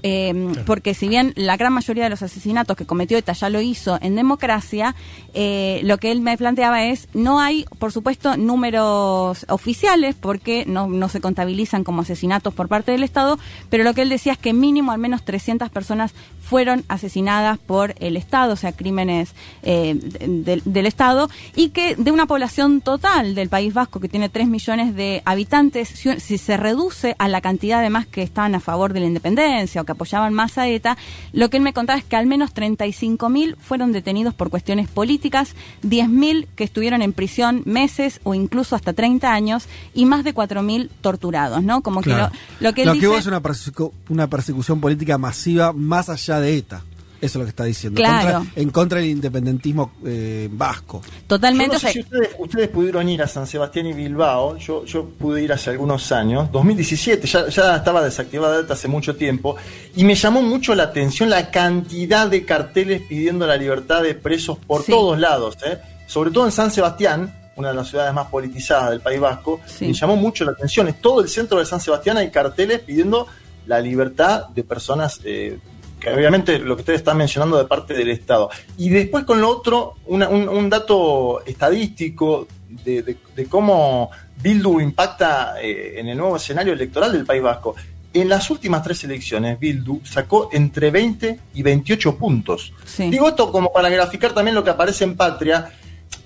Eh, 0.02 0.52
porque 0.66 0.94
si 0.94 1.08
bien 1.08 1.32
la 1.36 1.56
gran 1.56 1.72
mayoría 1.72 2.04
de 2.04 2.10
los 2.10 2.22
asesinatos 2.22 2.76
que 2.76 2.86
cometió 2.86 3.18
ETA 3.18 3.32
ya 3.32 3.48
lo 3.50 3.60
hizo 3.60 3.98
en 4.02 4.14
democracia, 4.16 4.94
eh, 5.34 5.80
lo 5.84 5.98
que 5.98 6.10
él 6.12 6.20
me 6.20 6.36
planteaba 6.36 6.84
es, 6.84 7.08
no 7.14 7.40
hay, 7.40 7.64
por 7.78 7.92
supuesto, 7.92 8.36
números 8.36 9.44
oficiales, 9.48 10.14
porque 10.14 10.64
no, 10.66 10.86
no 10.86 11.08
se 11.08 11.20
contabilizan 11.20 11.84
como 11.84 12.02
asesinatos 12.02 12.54
por 12.54 12.68
parte 12.68 12.92
del 12.92 13.02
Estado, 13.02 13.38
pero 13.68 13.84
lo 13.84 13.94
que 13.94 14.02
él 14.02 14.08
decía 14.08 14.32
es 14.32 14.38
que 14.38 14.52
mínimo 14.52 14.92
al 14.92 14.98
menos 14.98 15.24
300 15.24 15.70
personas 15.70 16.12
fueron 16.40 16.84
asesinadas 16.88 17.58
por 17.58 17.94
el 18.00 18.16
Estado, 18.16 18.54
o 18.54 18.56
sea, 18.56 18.72
crímenes 18.72 19.34
eh, 19.62 19.94
de- 20.00 20.62
del 20.64 20.86
Estado, 20.86 21.30
y 21.54 21.68
que 21.70 21.94
de 21.96 22.10
una 22.10 22.26
población 22.26 22.80
total 22.80 23.34
del 23.34 23.48
País 23.48 23.72
Vasco, 23.74 24.00
que 24.00 24.08
tiene 24.08 24.28
3 24.28 24.48
millones 24.48 24.94
de 24.94 25.22
habitantes, 25.24 25.88
si, 25.88 26.18
si 26.20 26.38
se 26.38 26.56
reduce 26.56 27.14
a 27.18 27.28
la 27.28 27.40
cantidad 27.40 27.82
de 27.82 27.90
más 27.90 28.06
que 28.06 28.22
estaban 28.22 28.54
a 28.54 28.60
favor 28.60 28.92
de 28.92 29.00
la 29.00 29.06
independencia 29.06 29.80
o 29.82 29.84
que 29.90 29.92
apoyaban 29.92 30.32
más 30.34 30.56
a 30.58 30.68
ETA, 30.68 30.96
lo 31.32 31.50
que 31.50 31.56
él 31.56 31.62
me 31.62 31.72
contaba 31.72 31.98
es 31.98 32.04
que 32.04 32.16
al 32.16 32.26
menos 32.26 32.54
35.000 32.54 33.56
fueron 33.56 33.92
detenidos 33.92 34.34
por 34.34 34.50
cuestiones 34.50 34.88
políticas, 34.88 35.54
10.000 35.82 36.46
que 36.54 36.64
estuvieron 36.64 37.02
en 37.02 37.12
prisión 37.12 37.62
meses 37.64 38.20
o 38.22 38.34
incluso 38.34 38.76
hasta 38.76 38.92
30 38.92 39.32
años, 39.32 39.66
y 39.94 40.04
más 40.06 40.22
de 40.24 40.34
4.000 40.34 40.88
torturados, 41.00 41.62
¿no? 41.62 41.80
Como 41.82 42.00
Claro. 42.02 42.30
que 42.30 42.64
lo, 42.64 42.68
lo 42.70 42.74
que 42.74 42.82
él 42.82 42.86
Lo 42.88 42.94
dice... 42.94 43.08
hubo 43.08 43.16
es 43.18 43.26
una, 43.26 43.42
persecu- 43.42 43.92
una 44.08 44.28
persecución 44.28 44.80
política 44.80 45.18
masiva 45.18 45.72
más 45.72 46.08
allá 46.08 46.40
de 46.40 46.56
ETA. 46.56 46.84
Eso 47.20 47.26
es 47.26 47.34
lo 47.36 47.44
que 47.44 47.50
está 47.50 47.64
diciendo. 47.64 47.96
Claro. 48.00 48.38
Contra- 48.38 48.62
en 48.62 48.70
contra 48.70 48.98
del 49.00 49.08
independentismo 49.10 49.92
eh, 50.06 50.48
vasco. 50.50 51.02
Totalmente, 51.26 51.76
Yo 51.76 51.82
no 51.82 51.88
sé 51.88 51.92
si 51.92 52.00
ustedes, 52.00 52.30
ustedes 52.38 52.68
pudieron 52.68 53.08
ir 53.08 53.22
a 53.22 53.26
San 53.28 53.46
Sebastián 53.46 53.86
y 53.88 53.92
Bilbao. 53.92 54.56
Yo, 54.56 54.84
yo 54.86 55.04
pude 55.06 55.42
ir 55.42 55.52
hace 55.52 55.70
algunos 55.70 56.10
años, 56.12 56.50
2017, 56.50 57.26
ya, 57.26 57.48
ya 57.48 57.76
estaba 57.76 58.02
desactivada 58.02 58.64
hace 58.72 58.88
mucho 58.88 59.16
tiempo. 59.16 59.56
Y 59.94 60.04
me 60.04 60.14
llamó 60.14 60.40
mucho 60.40 60.74
la 60.74 60.84
atención 60.84 61.28
la 61.28 61.50
cantidad 61.50 62.26
de 62.28 62.44
carteles 62.44 63.02
pidiendo 63.08 63.46
la 63.46 63.56
libertad 63.56 64.02
de 64.02 64.14
presos 64.14 64.56
por 64.66 64.82
Sí. 64.82 64.92
todos 64.92 65.18
lados. 65.18 65.58
¿eh? 65.66 65.78
Sobre 66.06 66.30
todo 66.30 66.46
en 66.46 66.52
San 66.52 66.70
Sebastián, 66.70 67.34
una 67.56 67.68
de 67.68 67.74
las 67.74 67.88
ciudades 67.88 68.14
más 68.14 68.28
politizadas 68.28 68.90
del 68.90 69.00
País 69.00 69.20
Vasco. 69.20 69.60
Sí. 69.66 69.88
Me 69.88 69.92
llamó 69.92 70.16
mucho 70.16 70.44
la 70.46 70.52
atención. 70.52 70.88
En 70.88 70.94
todo 70.94 71.20
el 71.20 71.28
centro 71.28 71.58
de 71.58 71.66
San 71.66 71.80
Sebastián 71.80 72.16
hay 72.16 72.30
carteles 72.30 72.80
pidiendo 72.80 73.26
la 73.66 73.78
libertad 73.80 74.48
de 74.48 74.64
personas. 74.64 75.20
eh, 75.24 75.58
que 76.00 76.10
obviamente 76.10 76.58
lo 76.58 76.74
que 76.76 76.80
ustedes 76.82 77.00
están 77.00 77.16
mencionando 77.18 77.58
de 77.58 77.66
parte 77.66 77.94
del 77.94 78.08
Estado. 78.10 78.50
Y 78.78 78.88
después 78.88 79.24
con 79.24 79.40
lo 79.40 79.48
otro, 79.48 79.94
una- 80.06 80.28
un, 80.28 80.48
un 80.48 80.68
dato 80.70 81.44
estadístico 81.46 82.48
de, 82.68 83.02
de- 83.02 83.16
de 83.36 83.44
cómo 83.46 84.10
Bildu 84.42 84.80
impacta 84.80 85.56
eh, 85.62 85.94
en 86.00 86.08
el 86.08 86.16
nuevo 86.18 86.36
escenario 86.36 86.72
electoral 86.72 87.12
del 87.12 87.26
País 87.26 87.42
Vasco. 87.42 87.74
En 88.12 88.28
las 88.28 88.50
últimas 88.50 88.82
tres 88.82 89.04
elecciones, 89.04 89.60
Bildu 89.60 90.00
sacó 90.04 90.48
entre 90.52 90.90
20 90.90 91.38
y 91.54 91.62
28 91.62 92.16
puntos. 92.16 92.72
Sí. 92.84 93.08
Digo 93.10 93.28
esto 93.28 93.52
como 93.52 93.72
para 93.72 93.88
graficar 93.88 94.32
también 94.32 94.54
lo 94.56 94.64
que 94.64 94.70
aparece 94.70 95.04
en 95.04 95.14
Patria. 95.16 95.70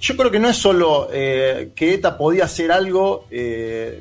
Yo 0.00 0.16
creo 0.16 0.30
que 0.30 0.38
no 0.38 0.48
es 0.48 0.56
solo 0.56 1.08
eh, 1.12 1.72
que 1.74 1.92
ETA 1.94 2.16
podía 2.16 2.44
hacer 2.44 2.72
algo, 2.72 3.26
eh, 3.30 4.00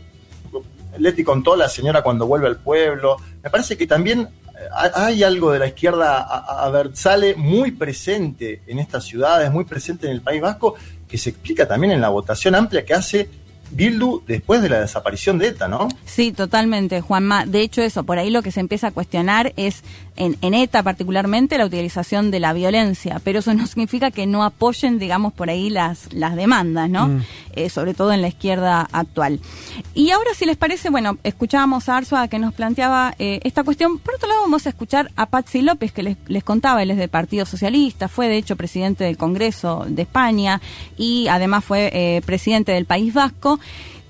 Leti 0.97 1.23
contó 1.23 1.55
la 1.55 1.67
señora 1.67 2.01
cuando 2.03 2.27
vuelve 2.27 2.47
al 2.47 2.57
pueblo, 2.57 3.17
me 3.43 3.49
parece 3.49 3.75
que 3.75 3.87
también 3.87 4.29
hay 4.96 5.24
algo 5.24 5.51
de 5.51 5.60
la 5.60 5.67
izquierda 5.67 6.17
a- 6.17 6.63
muy 7.36 7.72
presente 7.72 8.62
en 8.67 8.79
estas 8.79 9.03
ciudades, 9.05 9.51
muy 9.51 9.63
presente 9.65 10.08
en 10.08 10.13
el 10.13 10.22
País 10.22 10.41
Vasco, 10.41 10.75
que 11.08 11.17
se 11.17 11.29
explica 11.29 11.67
también 11.67 11.91
en 11.93 12.01
la 12.01 12.10
votación 12.10 12.55
amplia 12.55 12.86
que 12.86 12.93
hace 12.93 13.29
Bildu 13.72 14.22
después 14.27 14.62
de 14.62 14.70
la 14.70 14.82
desaparición 14.82 15.39
de 15.39 15.48
ETA, 15.48 15.67
¿no? 15.67 15.88
Sí, 16.05 16.32
totalmente, 16.32 17.01
Juanma. 17.01 17.46
De 17.48 17.62
hecho, 17.62 17.82
eso, 17.82 18.03
por 18.03 18.20
ahí 18.20 18.29
lo 18.29 18.43
que 18.43 18.51
se 18.51 18.60
empieza 18.60 18.88
a 18.88 18.91
cuestionar 18.91 19.51
es, 19.58 19.84
en, 20.15 20.38
en 20.41 20.53
ETA 20.53 20.84
particularmente, 20.84 21.58
la 21.58 21.65
utilización 21.65 22.32
de 22.32 22.39
la 22.39 22.53
violencia, 22.53 23.22
pero 23.24 23.39
eso 23.39 23.53
no 23.53 23.67
significa 23.67 24.12
que 24.12 24.25
no 24.25 24.43
apoyen, 24.43 25.00
digamos, 25.00 25.34
por 25.34 25.50
ahí 25.50 25.70
las, 25.70 26.13
las 26.13 26.36
demandas, 26.36 26.89
¿no? 26.89 27.22
Eh, 27.53 27.70
sobre 27.70 27.93
todo 27.93 28.12
en 28.13 28.22
la 28.22 28.27
izquierda 28.27 28.88
actual. 28.91 29.39
Y 29.93 30.12
ahora, 30.12 30.32
si 30.36 30.46
les 30.46 30.58
parece, 30.58 30.89
bueno, 30.89 31.17
escuchábamos 31.24 31.89
a 31.89 31.98
Arsua 31.98 32.27
que 32.27 32.39
nos 32.39 32.53
planteaba 32.53 33.13
eh, 33.20 33.39
esta 33.43 33.63
cuestión. 33.63 34.00
Por 34.00 34.15
otro 34.15 34.27
lado, 34.27 34.41
vamos 34.41 34.65
a 34.65 34.70
escuchar 34.70 35.12
a 35.15 35.27
Patsy 35.27 35.62
López, 35.62 35.91
que 35.91 36.03
les, 36.03 36.17
les 36.27 36.43
contaba, 36.43 36.82
él 36.82 36.91
es 36.91 36.98
del 36.98 37.10
Partido 37.10 37.46
Socialista, 37.46 38.08
fue 38.08 38.27
de 38.27 38.38
hecho 38.38 38.55
presidente 38.55 39.03
del 39.03 39.17
Congreso 39.17 39.86
de 39.88 40.03
España 40.03 40.62
y 40.98 41.27
además 41.27 41.63
fue 41.63 41.89
eh, 41.93 42.22
presidente 42.25 42.72
del 42.72 42.86
País 42.86 43.13
Vasco 43.13 43.60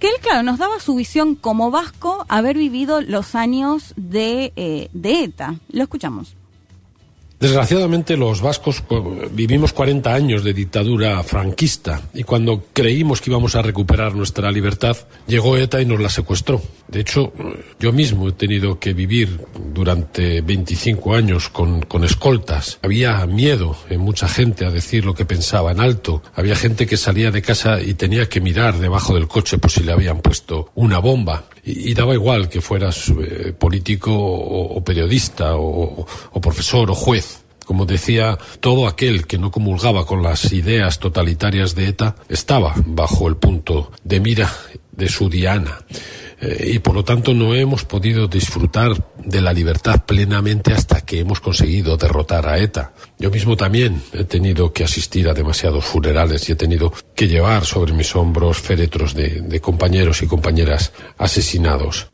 que 0.04 0.10
él, 0.10 0.16
claro, 0.22 0.44
nos 0.44 0.58
daba 0.58 0.82
su 0.82 0.96
visión 0.96 1.36
como 1.36 1.72
vasco 1.72 2.26
haber 2.28 2.58
vivido 2.58 3.00
los 3.00 3.36
años 3.36 3.94
de, 3.96 4.52
eh, 4.58 4.90
de 4.92 5.24
ETA. 5.24 5.56
Lo 5.70 5.84
escuchamos. 5.84 6.36
Desgraciadamente 7.44 8.16
los 8.16 8.40
vascos 8.40 8.82
pues, 8.88 9.04
vivimos 9.36 9.74
40 9.74 10.14
años 10.14 10.46
de 10.46 10.54
dictadura 10.54 11.22
franquista 11.24 12.02
y 12.14 12.24
cuando 12.24 12.64
creímos 12.72 13.20
que 13.20 13.32
íbamos 13.32 13.56
a 13.56 13.62
recuperar 13.62 14.16
nuestra 14.16 14.50
libertad, 14.50 14.96
llegó 15.28 15.58
ETA 15.58 15.82
y 15.82 15.86
nos 15.86 16.00
la 16.00 16.08
secuestró. 16.08 16.62
De 16.88 17.02
hecho, 17.02 17.34
yo 17.82 17.92
mismo 17.92 18.30
he 18.30 18.32
tenido 18.32 18.80
que 18.80 18.94
vivir 18.94 19.42
durante 19.74 20.40
25 20.40 21.16
años 21.16 21.50
con, 21.50 21.82
con 21.82 22.06
escoltas. 22.06 22.80
Había 22.82 23.26
miedo 23.26 23.76
en 23.90 24.00
mucha 24.00 24.30
gente 24.30 24.66
a 24.66 24.72
decir 24.72 25.04
lo 25.04 25.14
que 25.14 25.26
pensaba 25.26 25.74
en 25.74 25.82
alto. 25.82 26.24
Había 26.36 26.56
gente 26.56 26.88
que 26.88 26.96
salía 26.96 27.30
de 27.30 27.42
casa 27.42 27.82
y 27.82 27.96
tenía 27.96 28.30
que 28.30 28.40
mirar 28.40 28.80
debajo 28.80 29.16
del 29.16 29.28
coche 29.28 29.58
por 29.58 29.70
si 29.70 29.84
le 29.84 29.92
habían 29.92 30.22
puesto 30.22 30.72
una 30.76 31.00
bomba. 31.00 31.44
Y, 31.66 31.94
daba 31.94 32.14
igual 32.14 32.50
que 32.50 32.62
fueras 32.62 33.10
eh, 33.10 33.54
político 33.58 34.12
o, 34.14 34.78
o 34.78 34.84
periodista 34.84 35.56
o, 35.56 36.06
o 36.32 36.42
profesor 36.42 36.92
o 36.92 36.96
juez. 36.96 37.44
Como 37.66 37.86
decía, 37.86 38.38
todo 38.60 38.88
aquel 38.88 39.26
que 39.26 39.38
no 39.38 39.50
comulgaba 39.50 40.06
con 40.06 40.22
las 40.22 40.52
ideas 40.52 41.00
totalitarias 41.00 41.76
de 41.76 41.88
ETA 41.88 42.16
estaba 42.28 42.74
bajo 42.86 43.30
el 43.30 43.38
punto 43.38 43.92
de 44.04 44.20
mira 44.20 44.52
de 44.92 45.08
su 45.08 45.30
diana. 45.30 45.80
Eh, 46.44 46.72
y 46.74 46.80
por 46.80 46.94
lo 46.94 47.06
tanto 47.06 47.34
no 47.34 47.56
hemos 47.56 47.86
podido 47.86 48.28
disfrutar 48.28 48.92
de 49.18 49.40
la 49.40 49.54
libertad 49.54 50.04
plenamente 50.06 50.74
hasta 50.74 51.00
que 51.00 51.22
hemos 51.22 51.40
conseguido 51.40 51.96
derrotar 51.96 52.50
a 52.50 52.58
ETA. 52.58 52.92
Yo 53.18 53.32
mismo 53.32 53.56
también 53.56 54.02
he 54.12 54.26
tenido 54.26 54.74
que 54.74 54.84
asistir 54.84 55.30
a 55.30 55.34
demasiados 55.34 55.86
funerales 55.86 56.50
y 56.50 56.52
he 56.52 56.56
tenido 56.56 56.92
que 57.16 57.30
llevar 57.30 57.64
sobre 57.64 57.94
mis 57.94 58.14
hombros 58.18 58.58
féretros 58.58 59.14
de, 59.14 59.40
de 59.40 59.62
compañeros 59.62 60.22
y 60.22 60.28
compañeras 60.28 60.92
asesinados. 61.18 62.12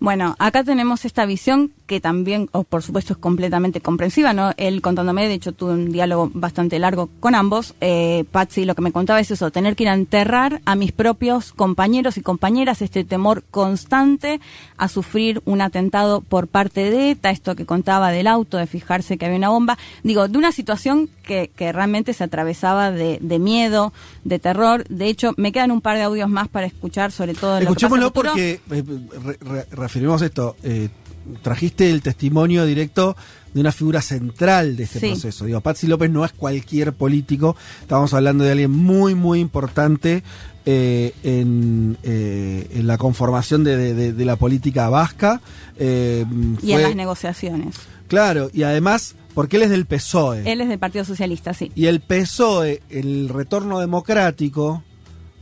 Bueno, 0.00 0.34
acá 0.38 0.64
tenemos 0.64 1.04
esta 1.04 1.26
visión 1.26 1.74
que 1.88 2.00
también, 2.00 2.48
o 2.52 2.62
por 2.64 2.82
supuesto, 2.82 3.14
es 3.14 3.18
completamente 3.18 3.80
comprensiva, 3.80 4.32
¿no? 4.34 4.52
Él 4.58 4.82
contándome, 4.82 5.26
de 5.26 5.34
hecho, 5.34 5.52
tuve 5.52 5.72
un 5.72 5.90
diálogo 5.90 6.30
bastante 6.34 6.78
largo 6.78 7.08
con 7.18 7.34
ambos. 7.34 7.74
Eh, 7.80 8.24
Patsy 8.30 8.64
lo 8.66 8.74
que 8.76 8.82
me 8.82 8.92
contaba 8.92 9.18
es 9.20 9.30
eso, 9.30 9.50
tener 9.50 9.74
que 9.74 9.84
ir 9.84 9.88
a 9.88 9.94
enterrar 9.94 10.60
a 10.66 10.76
mis 10.76 10.92
propios 10.92 11.52
compañeros 11.54 12.18
y 12.18 12.20
compañeras, 12.20 12.82
este 12.82 13.04
temor 13.04 13.42
constante 13.50 14.38
a 14.76 14.88
sufrir 14.88 15.40
un 15.46 15.60
atentado 15.62 16.20
por 16.20 16.46
parte 16.46 16.90
de 16.90 17.10
ETA, 17.12 17.30
esto 17.30 17.56
que 17.56 17.64
contaba 17.64 18.10
del 18.10 18.26
auto, 18.26 18.58
de 18.58 18.66
fijarse 18.66 19.16
que 19.16 19.24
había 19.24 19.38
una 19.38 19.48
bomba. 19.48 19.78
Digo, 20.04 20.28
de 20.28 20.36
una 20.36 20.52
situación 20.52 21.08
que, 21.24 21.50
que 21.56 21.72
realmente 21.72 22.12
se 22.12 22.22
atravesaba 22.22 22.90
de, 22.90 23.18
de 23.22 23.38
miedo, 23.38 23.92
de 24.24 24.38
terror. 24.38 24.84
De 24.88 25.06
hecho, 25.08 25.32
me 25.38 25.52
quedan 25.52 25.70
un 25.70 25.80
par 25.80 25.96
de 25.96 26.02
audios 26.02 26.28
más 26.28 26.48
para 26.48 26.66
escuchar, 26.66 27.12
sobre 27.12 27.32
todo... 27.34 27.60
lo 27.60 27.74
que 27.74 27.74
pasa 27.74 27.86
en 27.86 27.92
Escuchémoslo 28.02 28.06
el 28.06 28.12
futuro. 28.12 28.30
porque 28.30 28.60
eh, 28.70 29.38
re- 29.70 30.26
esto. 30.26 30.54
eh, 30.62 30.90
trajiste 31.42 31.90
el 31.90 32.02
testimonio 32.02 32.64
directo 32.66 33.16
de 33.54 33.60
una 33.60 33.72
figura 33.72 34.02
central 34.02 34.76
de 34.76 34.84
este 34.84 35.00
Sí. 35.00 35.06
proceso. 35.08 35.44
Digo, 35.46 35.60
Patsy 35.60 35.86
López 35.86 36.10
no 36.10 36.24
es 36.24 36.32
cualquier 36.32 36.92
político. 36.92 37.56
Estamos 37.80 38.12
hablando 38.14 38.44
de 38.44 38.52
alguien 38.52 38.70
muy, 38.70 39.14
muy 39.14 39.40
importante 39.40 40.22
eh, 40.70 41.14
en, 41.22 41.96
eh, 42.02 42.68
en 42.74 42.86
la 42.86 42.98
conformación 42.98 43.64
de, 43.64 43.76
de- 43.76 43.94
de- 43.94 44.12
de 44.12 44.24
la 44.26 44.36
política 44.36 44.90
vasca. 44.90 45.40
Eh, 45.78 46.26
Y 46.62 46.72
en 46.72 46.82
las 46.82 46.94
negociaciones. 46.94 47.74
Claro, 48.06 48.50
y 48.52 48.64
además, 48.64 49.14
porque 49.32 49.56
él 49.56 49.62
es 49.62 49.70
del 49.70 49.86
PSOE. 49.86 50.50
Él 50.50 50.60
es 50.60 50.68
del 50.68 50.78
Partido 50.78 51.06
Socialista, 51.06 51.54
sí. 51.54 51.72
Y 51.74 51.86
el 51.86 52.00
PSOE, 52.00 52.82
el 52.90 53.30
retorno 53.30 53.80
democrático, 53.80 54.82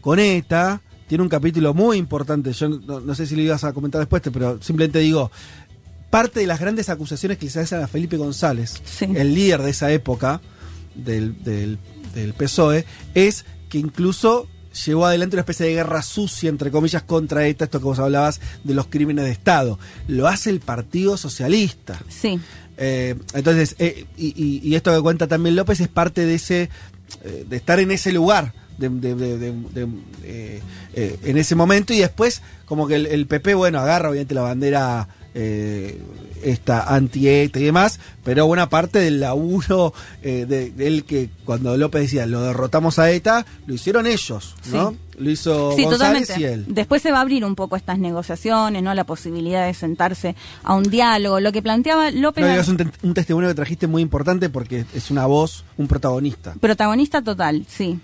con 0.01 0.21
ETA, 0.21 0.81
tiene 1.09 1.23
un 1.23 1.29
capítulo 1.29 1.75
muy 1.75 1.97
importante. 1.99 2.53
Yo 2.53 2.69
no, 2.69 3.01
no 3.01 3.15
sé 3.17 3.27
si 3.27 3.35
lo 3.37 3.43
ibas 3.43 3.65
a 3.65 3.73
comentar 3.73 4.01
después, 4.01 4.23
pero 4.33 4.61
simplemente 4.63 4.99
digo, 5.01 5.31
parte 6.17 6.41
de 6.41 6.47
las 6.47 6.61
grandes 6.61 6.89
acusaciones 6.89 7.37
que 7.37 7.51
se 7.51 7.61
hacen 7.61 7.83
a 7.83 7.87
Felipe 7.89 8.17
González, 8.17 8.81
Sí. 8.85 9.05
el 9.15 9.35
líder 9.35 9.61
de 9.61 9.71
esa 9.71 9.93
época 9.93 10.41
del, 10.95 11.43
del, 11.45 11.79
del 12.15 12.33
PSOE, 12.33 12.87
es 13.15 13.45
que 13.69 13.77
incluso 13.77 14.49
llevó 14.87 15.05
adelante 15.05 15.37
una 15.37 15.43
especie 15.43 15.67
de 15.67 15.75
guerra 15.75 16.01
sucia, 16.03 16.49
entre 16.49 16.71
comillas, 16.71 17.03
contra 17.03 17.47
ETA, 17.47 17.67
esto 17.67 17.81
que 17.81 17.85
vos 17.85 17.99
hablabas 17.99 18.41
de 18.65 18.73
los 18.73 18.87
crímenes 18.87 19.27
de 19.27 19.31
Estado. 19.31 19.79
Lo 20.09 20.27
hace 20.27 20.49
el 20.49 20.61
Partido 20.61 21.19
Socialista. 21.19 22.01
Sí. 22.09 22.41
Eh, 22.79 23.15
entonces, 23.35 23.77
eh, 23.79 24.07
y, 24.17 24.29
y- 24.43 24.61
y 24.67 24.75
esto 24.75 24.95
que 24.97 25.03
cuenta 25.03 25.27
también 25.27 25.55
López 25.55 25.81
es 25.81 25.89
parte 25.89 26.25
de 26.25 26.35
ese, 26.37 26.71
eh, 27.25 27.45
de 27.47 27.57
estar 27.57 27.79
en 27.79 27.91
ese 27.91 28.11
lugar, 28.13 28.55
de, 28.79 28.89
de- 28.89 29.15
de- 29.15 29.39
de- 29.39 29.53
de- 29.75 31.19
en 31.25 31.37
ese 31.37 31.55
momento, 31.55 31.93
y 31.93 31.99
después 31.99 32.41
como 32.65 32.87
que 32.87 32.95
el, 32.97 33.05
el 33.07 33.27
PP, 33.27 33.55
bueno, 33.55 33.81
agarra 33.81 34.09
obviamente 34.11 34.35
la 34.35 34.43
bandera 34.43 35.09
eh, 35.39 36.01
esta 36.43 36.95
anti-ETA 36.95 37.59
y 37.59 37.65
demás, 37.65 38.01
pero 38.25 38.47
buena 38.47 38.69
parte 38.71 38.99
del 39.01 39.21
laburo 39.21 39.93
eh, 40.23 40.47
de, 40.49 40.71
de 40.71 40.87
él 40.87 41.05
que 41.05 41.29
cuando 41.45 41.77
López 41.77 42.03
decía 42.03 42.25
lo 42.27 42.41
derrotamos 42.43 42.99
a 42.99 43.11
ETA, 43.11 43.45
lo 43.67 43.75
hicieron 43.75 44.07
ellos, 44.07 44.55
¿no? 44.73 44.91
Sí. 44.93 44.97
Lo 45.19 45.31
hizo 45.31 45.73
Sí, 45.75 45.85
González 45.85 46.29
totalmente. 46.29 46.41
y 46.41 46.45
él. 46.45 46.65
Después 46.69 47.01
se 47.03 47.11
va 47.11 47.19
a 47.19 47.21
abrir 47.23 47.45
un 47.45 47.55
poco 47.55 47.77
estas 47.77 47.99
negociaciones, 47.99 48.83
¿no? 48.83 48.93
La 48.95 49.05
posibilidad 49.05 49.67
de 49.67 49.73
sentarse 49.73 50.37
a 50.63 50.75
un 50.75 50.83
diálogo. 50.85 51.41
Lo 51.41 51.53
que 51.53 51.63
planteaba 51.63 52.11
López. 52.11 52.45
No, 52.45 52.51
es 52.51 52.69
un, 52.69 52.77
te- 52.77 52.87
un 53.03 53.15
testimonio 53.15 53.49
que 53.49 53.55
trajiste 53.55 53.87
muy 53.87 54.03
importante 54.03 54.51
porque 54.51 54.85
es 54.95 55.11
una 55.11 55.25
voz, 55.27 55.65
un 55.79 55.89
protagonista. 55.89 56.55
Protagonista 56.61 57.23
total, 57.23 57.65
sí. 57.69 57.99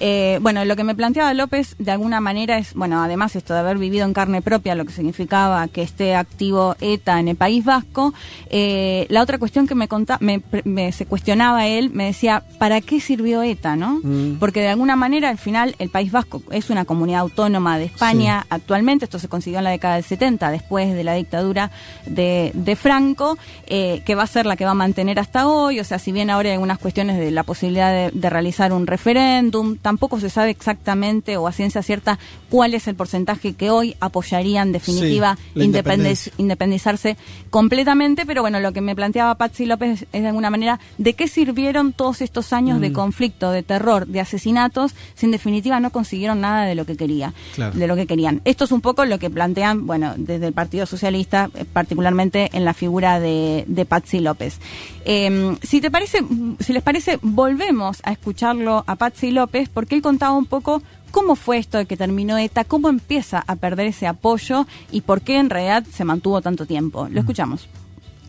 Eh, 0.00 0.38
bueno, 0.42 0.64
lo 0.64 0.76
que 0.76 0.84
me 0.84 0.94
planteaba 0.94 1.34
López 1.34 1.74
de 1.78 1.90
alguna 1.90 2.20
manera 2.20 2.58
es, 2.58 2.74
bueno, 2.74 3.02
además 3.02 3.34
esto 3.36 3.54
de 3.54 3.60
haber 3.60 3.78
vivido 3.78 4.04
en 4.04 4.12
carne 4.14 4.42
propia, 4.42 4.74
lo 4.74 4.84
que 4.84 4.92
significaba 4.92 5.66
que 5.68 5.82
esté 5.82 6.14
activo 6.14 6.76
ETA 6.80 7.18
en 7.20 7.28
el 7.28 7.36
País 7.36 7.64
Vasco, 7.64 8.14
eh, 8.50 9.06
la 9.08 9.22
otra 9.22 9.38
cuestión 9.38 9.66
que 9.66 9.74
me, 9.74 9.88
conta, 9.88 10.18
me, 10.20 10.42
me- 10.64 10.92
se 10.92 11.06
cuestionaba 11.06 11.66
él, 11.66 11.90
me 11.90 12.04
decía, 12.04 12.42
¿para 12.58 12.80
qué 12.80 13.00
sirvió 13.00 13.42
ETA, 13.42 13.76
no? 13.76 14.00
Mm. 14.02 14.36
Porque 14.38 14.60
de 14.60 14.68
alguna 14.68 14.96
manera 14.96 15.28
al 15.30 15.38
final 15.38 15.74
el 15.78 15.90
País 15.90 16.12
Vasco 16.12 16.42
es 16.50 16.70
una 16.70 16.84
comunidad 16.84 17.20
autónoma 17.20 17.78
de 17.78 17.84
España 17.86 18.46
actualmente, 18.50 19.04
esto 19.04 19.18
se 19.18 19.28
consiguió 19.28 19.58
en 19.58 19.64
la 19.64 19.70
década 19.70 19.94
del 19.96 20.04
70, 20.04 20.50
después 20.50 20.94
de 20.94 21.04
la 21.04 21.14
dictadura 21.14 21.70
de, 22.06 22.52
de 22.54 22.76
Franco, 22.76 23.36
eh, 23.66 24.02
que 24.06 24.14
va 24.14 24.22
a 24.22 24.26
ser 24.26 24.46
la 24.46 24.56
que 24.56 24.64
va 24.64 24.70
a 24.72 24.74
mantener 24.74 25.18
hasta 25.18 25.46
hoy, 25.48 25.80
o 25.80 25.84
sea, 25.84 25.98
si 25.98 26.12
bien 26.12 26.30
ahora 26.30 26.48
hay 26.48 26.54
algunas 26.54 26.78
cuestiones 26.78 27.18
de 27.18 27.30
la 27.30 27.42
posibilidad 27.42 27.90
de, 27.92 28.10
de 28.12 28.30
realizar 28.30 28.72
un 28.72 28.86
referéndum, 28.86 29.57
tampoco 29.80 30.20
se 30.20 30.30
sabe 30.30 30.50
exactamente 30.50 31.36
o 31.36 31.46
a 31.46 31.52
ciencia 31.52 31.82
cierta 31.82 32.18
cuál 32.50 32.74
es 32.74 32.88
el 32.88 32.94
porcentaje 32.94 33.54
que 33.54 33.70
hoy 33.70 33.96
apoyarían 34.00 34.68
en 34.68 34.72
definitiva 34.72 35.36
Sí, 35.54 36.30
independizarse 36.38 37.16
completamente, 37.50 38.24
pero 38.26 38.42
bueno, 38.42 38.60
lo 38.60 38.72
que 38.72 38.80
me 38.80 38.94
planteaba 38.94 39.34
Patsy 39.36 39.66
López 39.66 40.06
es 40.12 40.22
de 40.22 40.26
alguna 40.28 40.50
manera 40.50 40.78
de 40.98 41.14
qué 41.14 41.28
sirvieron 41.28 41.92
todos 41.92 42.20
estos 42.22 42.52
años 42.52 42.78
Mm. 42.78 42.80
de 42.80 42.92
conflicto, 42.92 43.50
de 43.50 43.62
terror, 43.62 44.06
de 44.06 44.20
asesinatos, 44.20 44.94
si 45.14 45.26
en 45.26 45.32
definitiva 45.32 45.80
no 45.80 45.90
consiguieron 45.90 46.40
nada 46.40 46.64
de 46.64 46.74
lo 46.74 46.84
que 46.86 46.96
quería, 46.96 47.32
Claro. 47.54 47.76
de 47.76 47.86
lo 47.86 47.96
que 47.96 48.06
querían. 48.06 48.40
Esto 48.44 48.64
es 48.64 48.72
un 48.72 48.80
poco 48.80 49.04
lo 49.04 49.18
que 49.18 49.30
plantean, 49.30 49.86
bueno, 49.86 50.14
desde 50.16 50.46
el 50.46 50.52
Partido 50.52 50.86
Socialista, 50.86 51.50
eh, 51.54 51.64
particularmente 51.72 52.50
en 52.52 52.64
la 52.64 52.74
figura 52.74 53.20
de, 53.20 53.64
de 53.66 53.84
Patsy 53.84 54.20
López. 54.20 54.58
Eh, 55.04 55.56
si 55.62 55.80
te 55.80 55.90
parece, 55.90 56.18
si 56.60 56.72
les 56.72 56.82
parece, 56.82 57.18
volvemos 57.22 57.98
a 58.04 58.12
escucharlo 58.12 58.84
a 58.86 58.96
Patsy 58.96 59.30
López, 59.48 59.70
porque 59.72 59.94
él 59.94 60.02
contaba 60.02 60.36
un 60.36 60.44
poco 60.44 60.82
cómo 61.10 61.34
fue 61.34 61.56
esto 61.56 61.78
de 61.78 61.86
que 61.86 61.96
terminó 61.96 62.36
ETA, 62.36 62.64
cómo 62.64 62.90
empieza 62.90 63.42
a 63.46 63.56
perder 63.56 63.86
ese 63.86 64.06
apoyo 64.06 64.66
y 64.92 65.00
por 65.00 65.22
qué 65.22 65.38
en 65.38 65.48
realidad 65.48 65.84
se 65.90 66.04
mantuvo 66.04 66.42
tanto 66.42 66.66
tiempo. 66.66 67.08
Lo 67.10 67.20
escuchamos. 67.20 67.66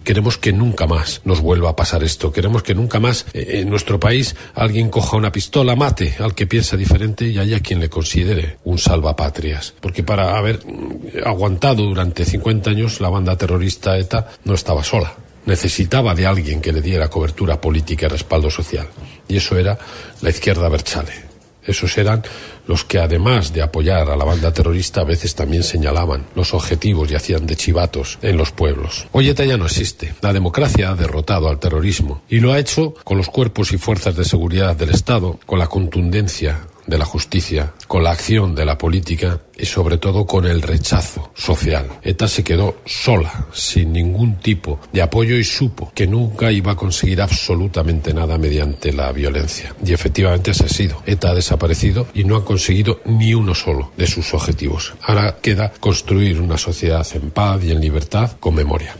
Queremos 0.06 0.38
que 0.38 0.54
nunca 0.54 0.88
más 0.88 1.22
nos 1.26 1.42
vuelva 1.42 1.72
a 1.72 1.76
pasar 1.76 2.04
esto. 2.04 2.32
Queremos 2.32 2.64
que 2.64 2.74
nunca 2.74 3.02
más 3.02 3.26
eh, 3.34 3.60
en 3.60 3.70
nuestro 3.70 4.00
país 4.00 4.34
alguien 4.56 4.90
coja 4.90 5.18
una 5.18 5.32
pistola, 5.32 5.76
mate 5.76 6.16
al 6.20 6.34
que 6.34 6.48
piensa 6.48 6.78
diferente 6.78 7.28
y 7.28 7.38
haya 7.38 7.60
quien 7.60 7.82
le 7.82 7.90
considere 7.90 8.58
un 8.64 8.78
salvapatrias. 8.78 9.74
Porque 9.82 10.04
para 10.04 10.38
haber 10.38 10.66
mm, 10.66 11.28
aguantado 11.28 11.84
durante 11.84 12.24
50 12.24 12.70
años 12.70 13.02
la 13.02 13.10
banda 13.10 13.38
terrorista 13.38 13.98
ETA 13.98 14.30
no 14.46 14.54
estaba 14.54 14.86
sola. 14.86 15.14
Necesitaba 15.46 16.14
de 16.16 16.28
alguien 16.28 16.62
que 16.62 16.72
le 16.72 16.82
diera 16.82 17.10
cobertura 17.10 17.60
política 17.60 18.06
y 18.06 18.10
respaldo 18.10 18.50
social. 18.50 18.88
Y 19.28 19.38
eso 19.38 19.58
era 19.58 19.78
la 20.22 20.30
izquierda 20.30 20.70
Berchale. 20.70 21.30
Esos 21.70 21.98
eran 21.98 22.24
los 22.66 22.84
que, 22.84 23.00
además 23.00 23.54
de 23.54 23.62
apoyar 23.62 24.10
a 24.10 24.16
la 24.16 24.26
banda 24.26 24.52
terrorista, 24.52 25.02
a 25.02 25.04
veces 25.04 25.36
también 25.36 25.62
señalaban 25.62 26.26
los 26.36 26.54
objetivos 26.54 27.12
y 27.12 27.16
hacían 27.16 27.46
de 27.46 27.56
chivatos 27.56 28.18
en 28.22 28.38
los 28.38 28.52
pueblos. 28.52 29.08
Hoy 29.12 29.32
ya 29.34 29.58
no 29.58 29.66
existe. 29.66 30.14
La 30.22 30.34
democracia 30.34 30.90
ha 30.90 30.96
derrotado 30.96 31.48
al 31.48 31.60
terrorismo 31.60 32.24
y 32.28 32.40
lo 32.40 32.54
ha 32.54 32.60
hecho 32.60 32.96
con 33.04 33.18
los 33.18 33.30
cuerpos 33.30 33.72
y 33.72 33.78
fuerzas 33.78 34.16
de 34.16 34.26
seguridad 34.26 34.76
del 34.76 34.90
Estado, 34.90 35.40
con 35.46 35.60
la 35.60 35.68
contundencia 35.68 36.60
de 36.90 36.98
la 36.98 37.06
justicia, 37.06 37.74
con 37.88 38.04
la 38.04 38.12
acción 38.12 38.56
de 38.56 38.66
la 38.66 38.78
política 38.78 39.40
y 39.58 39.66
sobre 39.66 39.98
todo 39.98 40.26
con 40.26 40.46
el 40.46 40.62
rechazo 40.62 41.32
social. 41.36 41.88
ETA 42.02 42.28
se 42.28 42.44
quedó 42.44 42.78
sola, 42.86 43.48
sin 43.52 43.94
ningún 43.94 44.40
tipo 44.40 44.80
de 44.92 45.02
apoyo 45.02 45.36
y 45.36 45.44
supo 45.44 45.92
que 45.94 46.08
nunca 46.08 46.52
iba 46.52 46.72
a 46.72 46.76
conseguir 46.76 47.22
absolutamente 47.22 48.14
nada 48.14 48.38
mediante 48.38 48.94
la 48.94 49.12
violencia. 49.12 49.76
Y 49.86 49.94
efectivamente 49.94 50.52
así 50.52 50.64
ha 50.64 50.70
sido. 50.70 51.04
ETA 51.06 51.32
ha 51.32 51.36
desaparecido 51.36 52.08
y 52.14 52.24
no 52.24 52.36
han 52.36 52.44
conseguido 52.44 53.02
ni 53.06 53.34
uno 53.34 53.54
solo 53.54 53.92
de 53.98 54.08
sus 54.08 54.34
objetivos. 54.34 54.94
Ahora 55.02 55.38
queda 55.42 55.72
construir 55.80 56.40
una 56.40 56.58
sociedad 56.58 57.06
en 57.14 57.32
paz 57.32 57.64
y 57.64 57.72
en 57.72 57.82
libertad 57.82 58.32
con 58.40 58.56
memoria. 58.56 58.96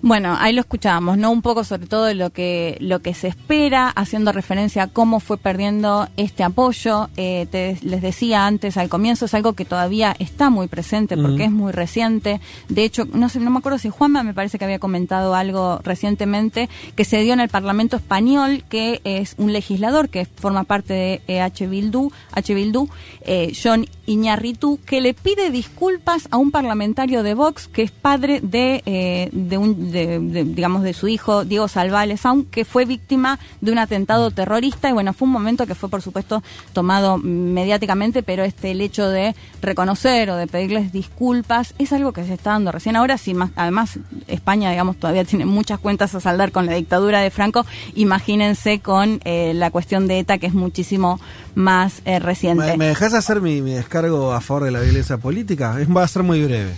Bueno, 0.00 0.36
ahí 0.38 0.52
lo 0.52 0.60
escuchábamos, 0.60 1.18
¿no? 1.18 1.32
Un 1.32 1.42
poco 1.42 1.64
sobre 1.64 1.88
todo 1.88 2.04
de 2.04 2.14
lo 2.14 2.30
que, 2.30 2.76
lo 2.80 3.00
que 3.00 3.14
se 3.14 3.26
espera, 3.26 3.88
haciendo 3.88 4.30
referencia 4.30 4.84
a 4.84 4.86
cómo 4.86 5.18
fue 5.18 5.38
perdiendo 5.38 6.08
este 6.16 6.44
apoyo. 6.44 7.08
Eh, 7.16 7.48
te- 7.50 7.76
les 7.82 8.00
decía 8.00 8.46
antes 8.46 8.76
al 8.76 8.88
comienzo, 8.88 9.24
es 9.24 9.34
algo 9.34 9.54
que 9.54 9.64
todavía 9.64 10.14
está 10.20 10.50
muy 10.50 10.68
presente 10.68 11.16
porque 11.16 11.44
es 11.46 11.50
muy 11.50 11.72
reciente. 11.72 12.40
De 12.68 12.84
hecho, 12.84 13.06
no 13.12 13.28
sé, 13.28 13.40
no 13.40 13.50
me 13.50 13.58
acuerdo 13.58 13.78
si 13.78 13.88
Juanma 13.88 14.22
me 14.22 14.34
parece 14.34 14.56
que 14.56 14.64
había 14.66 14.78
comentado 14.78 15.34
algo 15.34 15.80
recientemente 15.82 16.68
que 16.94 17.04
se 17.04 17.20
dio 17.22 17.32
en 17.32 17.40
el 17.40 17.48
Parlamento 17.48 17.96
español, 17.96 18.62
que 18.68 19.00
es 19.02 19.34
un 19.36 19.52
legislador 19.52 20.10
que 20.10 20.26
forma 20.26 20.62
parte 20.62 20.92
de 20.94 21.22
eh, 21.26 21.40
H. 21.40 21.66
Bildu, 21.66 22.12
H. 22.32 22.54
Bildu, 22.54 22.88
eh, 23.22 23.52
John 23.60 23.84
Iñarritu, 24.06 24.78
que 24.86 25.00
le 25.00 25.12
pide 25.12 25.50
disculpas 25.50 26.28
a 26.30 26.36
un 26.36 26.52
parlamentario 26.52 27.24
de 27.24 27.34
Vox 27.34 27.66
que 27.66 27.82
es 27.82 27.90
padre 27.90 28.40
de, 28.40 28.82
eh, 28.86 29.28
de 29.32 29.58
un, 29.58 29.87
de, 29.90 30.18
digamos, 30.44 30.82
de 30.82 30.92
su 30.92 31.08
hijo 31.08 31.44
Diego 31.44 31.68
Salvales, 31.68 32.22
que 32.50 32.64
fue 32.64 32.84
víctima 32.84 33.38
de 33.60 33.72
un 33.72 33.78
atentado 33.78 34.30
terrorista 34.30 34.88
y 34.90 34.92
bueno, 34.92 35.12
fue 35.12 35.26
un 35.26 35.32
momento 35.32 35.66
que 35.66 35.74
fue 35.74 35.88
por 35.88 36.02
supuesto 36.02 36.42
tomado 36.72 37.18
mediáticamente, 37.18 38.22
pero 38.22 38.44
este 38.44 38.72
el 38.72 38.80
hecho 38.80 39.08
de 39.08 39.34
reconocer 39.62 40.30
o 40.30 40.36
de 40.36 40.46
pedirles 40.46 40.92
disculpas 40.92 41.74
es 41.78 41.92
algo 41.92 42.12
que 42.12 42.24
se 42.24 42.34
está 42.34 42.50
dando 42.50 42.72
recién 42.72 42.96
ahora, 42.96 43.18
si 43.18 43.34
más, 43.34 43.50
además 43.56 43.98
España, 44.26 44.70
digamos, 44.70 44.96
todavía 44.96 45.24
tiene 45.24 45.46
muchas 45.46 45.78
cuentas 45.78 46.14
a 46.14 46.20
saldar 46.20 46.52
con 46.52 46.66
la 46.66 46.74
dictadura 46.74 47.20
de 47.20 47.30
Franco, 47.30 47.64
imagínense 47.94 48.80
con 48.80 49.20
eh, 49.24 49.52
la 49.54 49.70
cuestión 49.70 50.06
de 50.06 50.18
ETA 50.18 50.38
que 50.38 50.46
es 50.46 50.54
muchísimo 50.54 51.20
más 51.54 52.02
eh, 52.04 52.18
reciente. 52.18 52.66
¿Me, 52.66 52.76
me 52.76 52.86
dejas 52.86 53.14
hacer 53.14 53.40
mi, 53.40 53.60
descargo 53.60 54.32
a 54.32 54.40
favor 54.40 54.64
de 54.64 54.70
la 54.70 54.80
violencia 54.80 55.18
política? 55.18 55.76
Va 55.96 56.04
a 56.04 56.08
ser 56.08 56.22
muy 56.22 56.42
breve. 56.44 56.74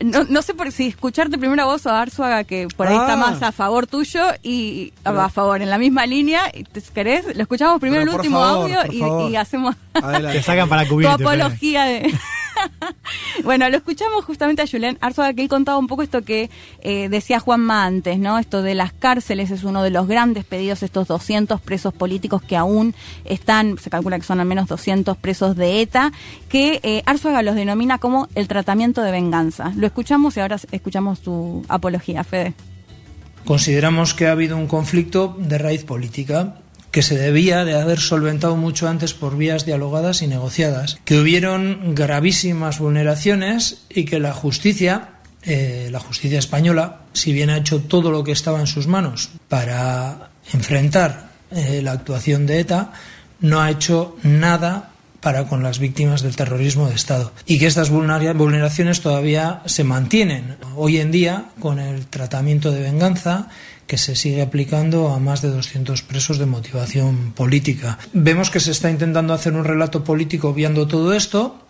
No, 0.00 0.24
no 0.24 0.42
sé 0.42 0.54
por 0.54 0.70
si 0.72 0.88
escucharte 0.88 1.38
primero 1.38 1.62
a 1.62 1.66
vos 1.66 1.86
o 1.86 1.90
a 1.90 2.02
Arzuaga, 2.02 2.44
que 2.44 2.68
por 2.76 2.86
ahí 2.86 2.96
Ah. 2.98 3.02
está 3.02 3.16
más 3.16 3.42
a 3.42 3.52
favor 3.52 3.86
tuyo 3.86 4.22
y 4.42 4.92
a 5.04 5.28
favor, 5.28 5.62
en 5.62 5.70
la 5.70 5.78
misma 5.78 6.06
línea. 6.06 6.42
y 6.52 6.64
¿Te 6.64 6.82
querés? 6.82 7.34
Lo 7.34 7.42
escuchamos 7.42 7.80
primero 7.80 8.02
el 8.02 8.08
último 8.10 8.38
favor, 8.40 8.70
audio 8.72 9.28
y, 9.30 9.36
hacemos 9.36 9.74
Adelante. 9.94 10.38
Te 10.38 10.42
sacan 10.42 10.68
para 10.68 10.84
tu 10.84 10.90
cubrirte. 10.90 11.14
Apología 11.22 11.84
de... 11.84 12.14
bueno, 13.44 13.68
lo 13.68 13.76
escuchamos 13.76 14.24
justamente 14.24 14.62
a 14.62 14.66
Julián 14.66 14.98
Arzuaga, 15.00 15.34
que 15.34 15.42
él 15.42 15.48
contaba 15.48 15.78
un 15.78 15.86
poco 15.86 16.02
esto 16.02 16.22
que 16.22 16.50
eh, 16.80 17.08
decía 17.08 17.40
Juanma 17.40 17.84
antes, 17.84 18.18
¿no? 18.18 18.38
Esto 18.38 18.62
de 18.62 18.74
las 18.74 18.92
cárceles 18.92 19.50
es 19.50 19.64
uno 19.64 19.82
de 19.82 19.90
los 19.90 20.06
grandes 20.06 20.44
pedidos, 20.44 20.82
estos 20.82 21.08
200 21.08 21.60
presos 21.60 21.94
políticos 21.94 22.42
que 22.42 22.56
aún 22.56 22.94
están, 23.24 23.78
se 23.78 23.90
calcula 23.90 24.18
que 24.18 24.24
son 24.24 24.40
al 24.40 24.46
menos 24.46 24.68
200 24.68 25.16
presos 25.16 25.56
de 25.56 25.80
ETA, 25.80 26.12
que 26.48 26.80
eh, 26.82 27.02
Arzuaga 27.06 27.42
los 27.42 27.54
denomina 27.54 27.98
como 27.98 28.28
el 28.34 28.48
tratamiento 28.48 29.02
de 29.02 29.10
venganza. 29.10 29.72
Lo 29.76 29.86
escuchamos 29.86 30.36
y 30.36 30.40
ahora 30.40 30.56
escuchamos 30.70 31.20
tu 31.20 31.64
apología, 31.68 32.24
Fede. 32.24 32.54
Consideramos 33.44 34.12
que 34.12 34.26
ha 34.26 34.32
habido 34.32 34.56
un 34.56 34.66
conflicto 34.66 35.36
de 35.38 35.58
raíz 35.58 35.84
política 35.84 36.56
que 36.96 37.02
se 37.02 37.18
debía 37.18 37.66
de 37.66 37.78
haber 37.78 38.00
solventado 38.00 38.56
mucho 38.56 38.88
antes 38.88 39.12
por 39.12 39.36
vías 39.36 39.66
dialogadas 39.66 40.22
y 40.22 40.28
negociadas, 40.28 40.98
que 41.04 41.20
hubieron 41.20 41.94
gravísimas 41.94 42.78
vulneraciones 42.78 43.82
y 43.90 44.06
que 44.06 44.18
la 44.18 44.32
justicia, 44.32 45.10
eh, 45.42 45.90
la 45.92 46.00
justicia 46.00 46.38
española, 46.38 47.02
si 47.12 47.34
bien 47.34 47.50
ha 47.50 47.58
hecho 47.58 47.82
todo 47.82 48.10
lo 48.10 48.24
que 48.24 48.32
estaba 48.32 48.60
en 48.60 48.66
sus 48.66 48.86
manos 48.86 49.28
para 49.46 50.30
enfrentar 50.54 51.32
eh, 51.50 51.82
la 51.82 51.92
actuación 51.92 52.46
de 52.46 52.60
ETA, 52.60 52.94
no 53.40 53.60
ha 53.60 53.70
hecho 53.70 54.16
nada 54.22 54.92
para 55.20 55.44
con 55.44 55.62
las 55.62 55.78
víctimas 55.78 56.22
del 56.22 56.36
terrorismo 56.36 56.88
de 56.88 56.94
Estado 56.94 57.32
y 57.46 57.58
que 57.58 57.66
estas 57.66 57.90
vulnera- 57.90 58.32
vulneraciones 58.34 59.00
todavía 59.00 59.62
se 59.66 59.84
mantienen 59.84 60.56
hoy 60.76 60.98
en 60.98 61.10
día 61.10 61.46
con 61.60 61.78
el 61.78 62.06
tratamiento 62.06 62.70
de 62.72 62.82
venganza 62.82 63.48
que 63.86 63.98
se 63.98 64.16
sigue 64.16 64.42
aplicando 64.42 65.10
a 65.10 65.20
más 65.20 65.42
de 65.42 65.48
200 65.48 66.02
presos 66.02 66.38
de 66.38 66.46
motivación 66.46 67.32
política. 67.32 67.98
Vemos 68.12 68.50
que 68.50 68.58
se 68.60 68.72
está 68.72 68.90
intentando 68.90 69.32
hacer 69.32 69.52
un 69.54 69.64
relato 69.64 70.02
político 70.02 70.48
obviando 70.48 70.88
todo 70.88 71.12
esto 71.14 71.64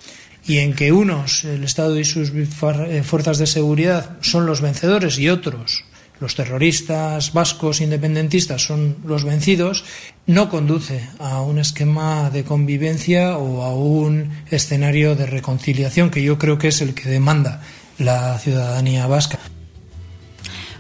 y 0.47 0.59
en 0.59 0.75
que 0.75 0.93
unos, 0.93 1.45
el 1.45 1.65
Estado 1.65 1.99
y 1.99 2.05
sus 2.05 2.31
eh, 2.31 3.03
fuerzas 3.05 3.39
de 3.39 3.47
seguridad, 3.47 4.17
son 4.23 4.47
los 4.47 4.61
vencedores 4.61 5.19
y 5.19 5.29
otros, 5.29 5.85
los 6.21 6.35
terroristas 6.35 7.33
vascos 7.33 7.81
independentistas, 7.81 8.63
son 8.63 8.97
los 9.05 9.25
vencidos, 9.25 9.85
no 10.27 10.49
conduce 10.49 11.09
a 11.19 11.41
un 11.43 11.59
esquema 11.59 12.31
de 12.31 12.45
convivencia 12.45 13.37
o 13.39 13.63
a 13.63 13.75
un 13.75 14.31
escenario 14.51 15.15
de 15.15 15.27
reconciliación 15.27 16.11
que 16.11 16.23
yo 16.23 16.39
creo 16.39 16.59
que 16.59 16.69
es 16.69 16.81
el 16.81 16.95
que 16.95 17.09
demanda 17.09 17.63
la 17.99 18.39
ciudadanía 18.39 19.07
vasca. 19.07 19.39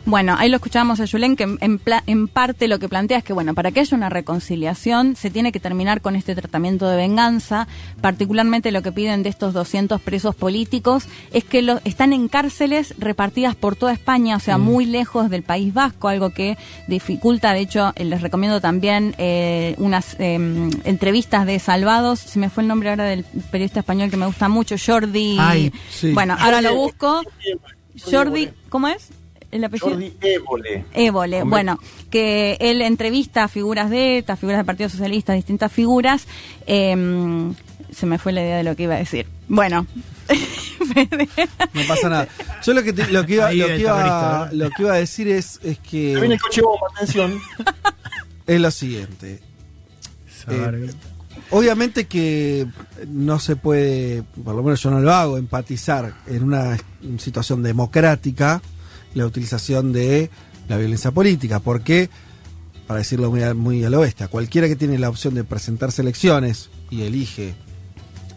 Bueno, 0.06 0.36
ahí 0.38 0.48
lo 0.48 0.56
escuchábamos 0.56 1.00
a 1.00 1.06
Julen, 1.06 1.34
que 1.34 1.42
en, 1.42 1.58
en 1.60 1.78
pla- 1.78 2.04
en 2.06 2.28
parte 2.28 2.68
lo 2.68 2.78
que 2.78 2.88
plantea 2.88 3.18
es 3.18 3.24
que, 3.24 3.32
bueno, 3.32 3.54
para 3.54 3.72
que 3.72 3.80
haya 3.80 3.96
una 3.96 4.08
reconciliación 4.08 5.16
se 5.16 5.30
tiene 5.30 5.50
que 5.50 5.58
terminar 5.58 6.00
con 6.00 6.14
este 6.14 6.34
tratamiento 6.36 6.88
de 6.88 6.96
venganza. 6.96 7.66
Particularmente 8.00 8.70
lo 8.70 8.82
que 8.82 8.92
piden 8.92 9.24
de 9.24 9.30
estos 9.30 9.52
200 9.52 10.00
presos 10.00 10.36
políticos 10.36 11.08
es 11.32 11.42
que 11.42 11.60
lo, 11.60 11.80
están 11.84 12.12
en 12.12 12.28
cárceles 12.28 12.94
repartidas 12.98 13.56
por 13.56 13.74
toda 13.74 13.92
España, 13.92 14.36
o 14.36 14.40
sea, 14.40 14.58
muy 14.58 14.86
lejos 14.86 15.28
del 15.28 15.42
País 15.42 15.74
Vasco, 15.74 16.06
algo 16.08 16.30
que 16.30 16.56
dificulta. 16.86 17.52
De 17.52 17.60
hecho, 17.60 17.92
eh, 17.96 18.04
les 18.04 18.22
recomiendo 18.22 18.60
también 18.60 19.14
eh, 19.18 19.74
unas 19.78 20.14
eh, 20.20 20.34
entrevistas 20.84 21.46
de 21.46 21.58
Salvados. 21.58 22.20
Se 22.20 22.38
me 22.38 22.48
fue 22.48 22.62
el 22.62 22.68
nombre 22.68 22.90
ahora 22.90 23.04
del 23.04 23.24
periodista 23.50 23.80
español 23.80 24.08
que 24.10 24.16
me 24.16 24.26
gusta 24.26 24.48
mucho, 24.48 24.76
Jordi. 24.78 25.36
Ay, 25.40 25.72
sí. 25.90 26.12
Bueno, 26.12 26.36
ahora 26.38 26.60
lo 26.62 26.74
busco. 26.76 27.22
Jordi. 28.08 28.50
¿cómo 28.68 28.86
es? 28.88 29.08
El 29.56 29.64
apellido. 29.64 29.88
Jordi 29.90 30.12
Évole. 30.20 30.84
Évole, 30.94 31.42
Hombre. 31.42 31.50
bueno, 31.50 31.78
que 32.10 32.56
él 32.60 32.80
entrevista 32.82 33.44
a 33.44 33.48
figuras 33.48 33.90
de 33.90 34.18
ETA, 34.18 34.36
figuras 34.36 34.58
del 34.58 34.66
Partido 34.66 34.88
Socialista, 34.88 35.32
distintas 35.32 35.72
figuras. 35.72 36.26
eh, 36.66 37.52
se 37.92 38.04
me 38.04 38.18
fue 38.18 38.32
la 38.32 38.42
idea 38.42 38.56
de 38.58 38.64
lo 38.64 38.76
que 38.76 38.82
iba 38.82 38.94
a 38.94 38.98
decir. 38.98 39.26
Bueno. 39.48 39.86
No 41.74 41.82
pasa 41.88 42.08
nada. 42.08 42.28
Yo 42.64 42.72
lo 42.74 42.82
que, 42.82 42.92
te- 42.92 43.08
lo 43.10 43.24
que, 43.26 43.34
iba, 43.34 43.52
lo 43.52 43.66
que, 43.66 43.78
lo 44.56 44.70
que 44.70 44.82
iba 44.82 44.92
a 44.94 44.96
decir 44.96 45.28
es, 45.28 45.60
es 45.62 45.78
Se 45.84 45.96
viene 45.96 46.26
el 46.26 46.30
que 46.32 46.38
coche 46.38 46.62
bomba, 46.62 46.86
atención. 46.94 47.38
es 48.46 48.60
lo 48.60 48.70
siguiente. 48.70 49.40
Eh. 50.48 50.90
Obviamente 51.50 52.06
que 52.06 52.66
no 53.08 53.38
se 53.38 53.56
puede, 53.56 54.22
por 54.44 54.54
lo 54.54 54.62
menos 54.62 54.82
yo 54.82 54.90
no 54.90 55.00
lo 55.00 55.12
hago, 55.12 55.38
empatizar 55.38 56.14
en 56.26 56.42
una 56.44 56.76
situación 57.18 57.62
democrática 57.62 58.62
la 59.16 59.26
utilización 59.26 59.92
de 59.92 60.30
la 60.68 60.76
violencia 60.76 61.10
política, 61.10 61.58
porque, 61.60 62.08
para 62.86 62.98
decirlo 62.98 63.30
muy, 63.30 63.42
muy 63.54 63.84
al 63.84 63.94
oeste, 63.94 64.24
a 64.24 64.28
cualquiera 64.28 64.68
que 64.68 64.76
tiene 64.76 64.98
la 64.98 65.08
opción 65.08 65.34
de 65.34 65.42
presentarse 65.44 66.02
elecciones 66.02 66.70
y 66.90 67.02
elige 67.02 67.54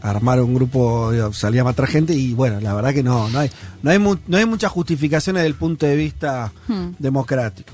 armar 0.01 0.41
un 0.41 0.53
grupo, 0.55 1.11
salir 1.33 1.59
a 1.59 1.65
matar 1.65 1.85
gente, 1.87 2.13
y 2.13 2.33
bueno, 2.33 2.61
la 2.61 2.73
verdad 2.73 2.93
que 2.93 3.03
no, 3.03 3.29
no 3.29 3.39
hay, 3.39 3.49
no 3.83 3.91
hay, 3.91 3.99
mu- 3.99 4.15
no 4.27 4.37
hay 4.37 4.45
muchas 4.45 4.71
justificaciones 4.71 5.41
desde 5.41 5.47
el 5.49 5.55
punto 5.55 5.85
de 5.85 5.95
vista 5.95 6.53
Hmm. 6.67 6.91
democrático. 6.97 7.73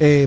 Eh, 0.00 0.26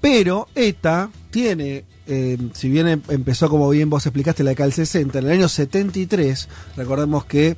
pero 0.00 0.46
ETA 0.54 1.10
tiene, 1.30 1.84
eh, 2.06 2.38
si 2.52 2.68
bien 2.70 2.86
em- 2.86 3.02
empezó 3.08 3.48
como 3.50 3.68
bien 3.70 3.90
vos 3.90 4.06
explicaste 4.06 4.44
la 4.44 4.50
década 4.50 4.66
del 4.66 4.74
60, 4.74 5.18
en 5.18 5.24
el 5.26 5.32
año 5.32 5.48
73, 5.48 6.48
recordemos 6.76 7.24
que 7.24 7.56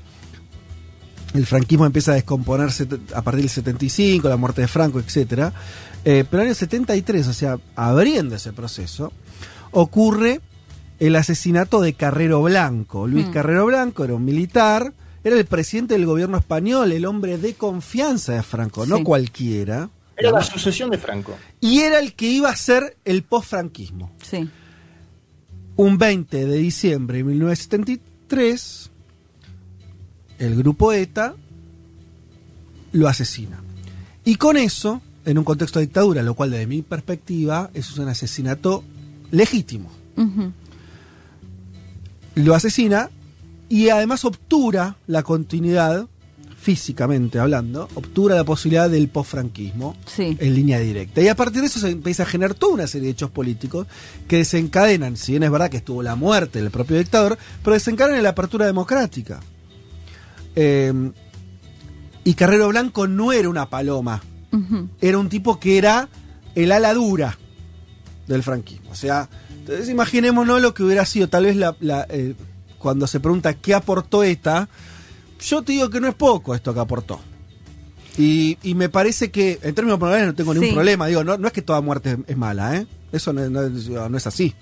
el 1.34 1.46
franquismo 1.46 1.86
empieza 1.86 2.12
a 2.12 2.14
descomponerse 2.14 2.86
a 3.14 3.22
partir 3.22 3.42
del 3.42 3.50
75, 3.50 4.28
la 4.28 4.36
muerte 4.36 4.62
de 4.62 4.68
Franco, 4.68 4.98
etcétera. 4.98 5.52
Eh, 6.04 6.24
pero 6.28 6.42
en 6.42 6.48
el 6.48 6.52
año 6.52 6.54
73, 6.54 7.26
o 7.26 7.32
sea, 7.32 7.58
abriendo 7.76 8.36
ese 8.36 8.52
proceso, 8.52 9.12
ocurre 9.72 10.40
el 10.98 11.16
asesinato 11.16 11.80
de 11.80 11.92
Carrero 11.92 12.42
Blanco. 12.42 13.06
Luis 13.06 13.26
Mm. 13.28 13.32
Carrero 13.32 13.66
Blanco 13.66 14.04
era 14.04 14.14
un 14.14 14.24
militar, 14.24 14.92
era 15.22 15.36
el 15.36 15.44
presidente 15.44 15.94
del 15.94 16.06
gobierno 16.06 16.38
español, 16.38 16.92
el 16.92 17.04
hombre 17.04 17.38
de 17.38 17.54
confianza 17.54 18.32
de 18.34 18.42
Franco, 18.42 18.86
no 18.86 19.04
cualquiera. 19.04 19.90
Era 20.16 20.32
la 20.32 20.42
sucesión 20.42 20.90
de 20.90 20.98
Franco. 20.98 21.36
Y 21.60 21.80
era 21.80 22.00
el 22.00 22.14
que 22.14 22.26
iba 22.26 22.48
a 22.48 22.56
ser 22.56 22.96
el 23.04 23.22
post-franquismo. 23.22 24.10
Sí. 24.22 24.48
Un 25.76 25.96
20 25.98 26.46
de 26.46 26.56
diciembre 26.56 27.18
de 27.18 27.24
1973, 27.24 28.90
el 30.38 30.54
grupo 30.56 30.92
ETA 30.92 31.34
lo 32.92 33.08
asesina. 33.08 33.60
Y 34.24 34.36
con 34.36 34.56
eso, 34.56 35.00
en 35.24 35.38
un 35.38 35.44
contexto 35.44 35.78
de 35.78 35.86
dictadura, 35.86 36.22
lo 36.22 36.34
cual 36.34 36.50
desde 36.50 36.66
mi 36.66 36.82
perspectiva 36.82 37.70
es 37.74 37.96
un 37.98 38.08
asesinato 38.08 38.84
legítimo. 39.30 39.90
Lo 42.34 42.54
asesina 42.54 43.10
y 43.68 43.88
además 43.90 44.24
obtura 44.24 44.96
la 45.06 45.22
continuidad, 45.22 46.06
físicamente 46.60 47.38
hablando, 47.38 47.88
obtura 47.94 48.34
la 48.34 48.44
posibilidad 48.44 48.88
del 48.90 49.08
post-franquismo 49.08 49.96
Sí. 50.06 50.36
en 50.40 50.54
línea 50.54 50.78
directa. 50.80 51.20
Y 51.20 51.28
a 51.28 51.36
partir 51.36 51.60
de 51.60 51.66
eso 51.68 51.78
se 51.80 51.90
empieza 51.90 52.22
a 52.24 52.26
generar 52.26 52.54
toda 52.54 52.74
una 52.74 52.86
serie 52.86 53.06
de 53.06 53.12
hechos 53.12 53.30
políticos 53.30 53.86
que 54.26 54.38
desencadenan, 54.38 55.16
si 55.16 55.32
bien 55.32 55.42
es 55.44 55.50
verdad 55.50 55.70
que 55.70 55.76
estuvo 55.78 56.02
la 56.02 56.16
muerte 56.16 56.60
del 56.60 56.70
propio 56.70 56.98
dictador, 56.98 57.38
pero 57.62 57.74
desencadenan 57.74 58.22
la 58.22 58.30
apertura 58.30 58.66
democrática. 58.66 59.40
Eh, 60.60 60.92
y 62.24 62.34
Carrero 62.34 62.66
Blanco 62.68 63.06
no 63.06 63.32
era 63.32 63.48
una 63.48 63.70
paloma, 63.70 64.20
era 65.00 65.18
un 65.18 65.28
tipo 65.28 65.60
que 65.60 65.78
era 65.78 66.08
el 66.56 66.72
ala 66.72 66.92
dura 66.94 67.38
del 68.26 68.42
franquismo. 68.42 68.90
O 68.90 68.94
sea, 68.96 69.28
entonces 69.60 69.88
imaginémonos 69.88 70.60
lo 70.60 70.74
que 70.74 70.82
hubiera 70.82 71.04
sido 71.06 71.28
tal 71.28 71.44
vez 71.44 71.54
la, 71.56 71.76
la, 71.78 72.06
eh, 72.10 72.34
cuando 72.78 73.06
se 73.06 73.20
pregunta 73.20 73.54
qué 73.54 73.72
aportó 73.74 74.24
ETA, 74.24 74.68
yo 75.40 75.62
te 75.62 75.72
digo 75.72 75.90
que 75.90 76.00
no 76.00 76.08
es 76.08 76.14
poco 76.16 76.54
esto 76.56 76.74
que 76.74 76.80
aportó. 76.80 77.20
Y, 78.18 78.58
y 78.64 78.74
me 78.74 78.88
parece 78.88 79.30
que, 79.30 79.60
en 79.62 79.74
términos 79.76 80.00
morales, 80.00 80.26
no 80.26 80.34
tengo 80.34 80.52
ningún 80.52 80.70
Sí. 80.70 80.74
problema. 80.74 81.06
Digo, 81.06 81.22
no, 81.22 81.38
no 81.38 81.46
es 81.46 81.52
que 81.52 81.62
toda 81.62 81.80
muerte 81.80 82.10
es, 82.12 82.18
es 82.26 82.36
mala, 82.36 82.76
¿eh? 82.76 82.86
Eso 83.10 83.32
no, 83.32 83.48
no 83.48 83.62
es- 83.62 83.88
no 83.88 84.16
es 84.16 84.26
así. 84.26 84.54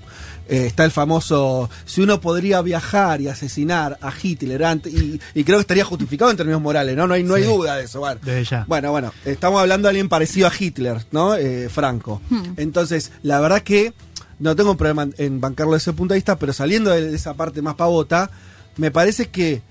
Eh, 0.49 0.67
está 0.67 0.85
el 0.85 0.93
famoso, 0.93 1.69
si 1.85 2.01
uno 2.01 2.21
podría 2.21 2.63
viajar 2.63 3.21
y 3.21 3.27
asesinar 3.29 3.99
a 4.01 4.13
Hitler 4.23 4.65
antes, 4.65 4.93
y, 4.95 5.21
y 5.35 5.43
creo 5.45 5.59
que 5.59 5.63
estaría 5.63 5.85
justificado 5.85 6.31
en 6.31 6.37
términos 6.37 6.61
morales, 6.63 6.97
¿no? 6.97 7.07
No 7.09 7.15
hay, 7.15 7.25
no 7.25 7.35
hay 7.35 7.43
Sí. 7.43 7.49
duda 7.49 7.77
de 7.77 7.85
eso. 7.85 7.99
Bueno, 8.01 8.21
Desde 8.23 8.45
ya. 8.45 8.65
bueno, 8.69 8.91
bueno, 8.93 9.13
estamos 9.25 9.61
hablando 9.61 9.87
de 9.87 9.91
alguien 9.91 10.09
parecido 10.09 10.47
a 10.47 10.53
Hitler, 10.57 11.05
¿no? 11.11 11.35
Eh, 11.35 11.69
Franco. 11.69 12.21
Entonces, 12.57 13.11
la 13.23 13.41
verdad 13.41 13.63
que 13.63 13.93
no 14.39 14.55
tengo 14.55 14.71
un 14.73 14.77
problema 14.77 15.03
en- 15.03 15.15
en 15.19 15.41
bancarlo 15.41 15.73
desde 15.73 15.91
ese 15.91 15.97
punto 15.97 16.15
de 16.15 16.19
vista, 16.19 16.37
pero 16.39 16.53
saliendo 16.53 16.91
de 16.91 17.15
esa 17.15 17.35
parte 17.35 17.61
más 17.63 17.75
pavota, 17.75 18.31
me 18.77 18.91
parece 18.93 19.29
que 19.31 19.63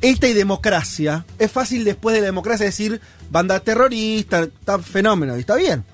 esta 0.00 0.28
y 0.28 0.32
democracia, 0.34 1.24
es 1.40 1.50
fácil 1.50 1.84
después 1.84 2.14
de 2.14 2.20
la 2.20 2.26
democracia 2.26 2.66
decir 2.66 3.00
banda 3.30 3.58
terrorista, 3.60 4.42
está 4.44 4.78
fenómeno, 4.78 5.36
y 5.36 5.40
está 5.40 5.56
bien. 5.56 5.84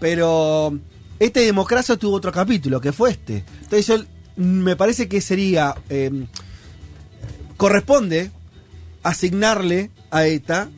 Pero 0.00 0.76
esta 1.18 1.40
y 1.40 1.46
democracia 1.46 1.96
tuvo 1.96 2.16
otro 2.16 2.32
capítulo, 2.32 2.80
que 2.80 2.92
fue 2.92 3.10
este. 3.10 3.44
Entonces 3.62 3.86
yo 3.86 3.98
me 4.36 4.74
parece 4.74 5.08
que 5.08 5.20
sería, 5.20 5.74
eh, 5.88 6.26
corresponde 7.56 8.30
asignarle 9.02 9.90
a 10.10 10.26
ETA 10.26 10.68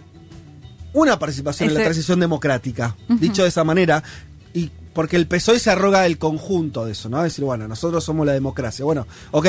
una 0.93 1.19
participación 1.19 1.71
en 1.71 1.77
la 1.77 1.83
transición 1.83 2.21
democrática, 2.21 2.97
dicho 3.09 3.43
de 3.43 3.49
esa 3.49 3.65
manera, 3.65 4.03
y 4.53 4.71
porque 4.93 5.17
el 5.17 5.27
PSOE 5.27 5.59
se 5.59 5.71
arroga 5.71 6.05
el 6.05 6.19
conjunto 6.19 6.85
de 6.85 6.93
eso, 6.93 7.09
¿no? 7.09 7.23
Decir, 7.23 7.45
bueno, 7.45 7.67
nosotros 7.67 8.05
somos 8.05 8.27
la 8.27 8.33
democracia. 8.33 8.85
Bueno, 8.85 9.07
ok, 9.31 9.47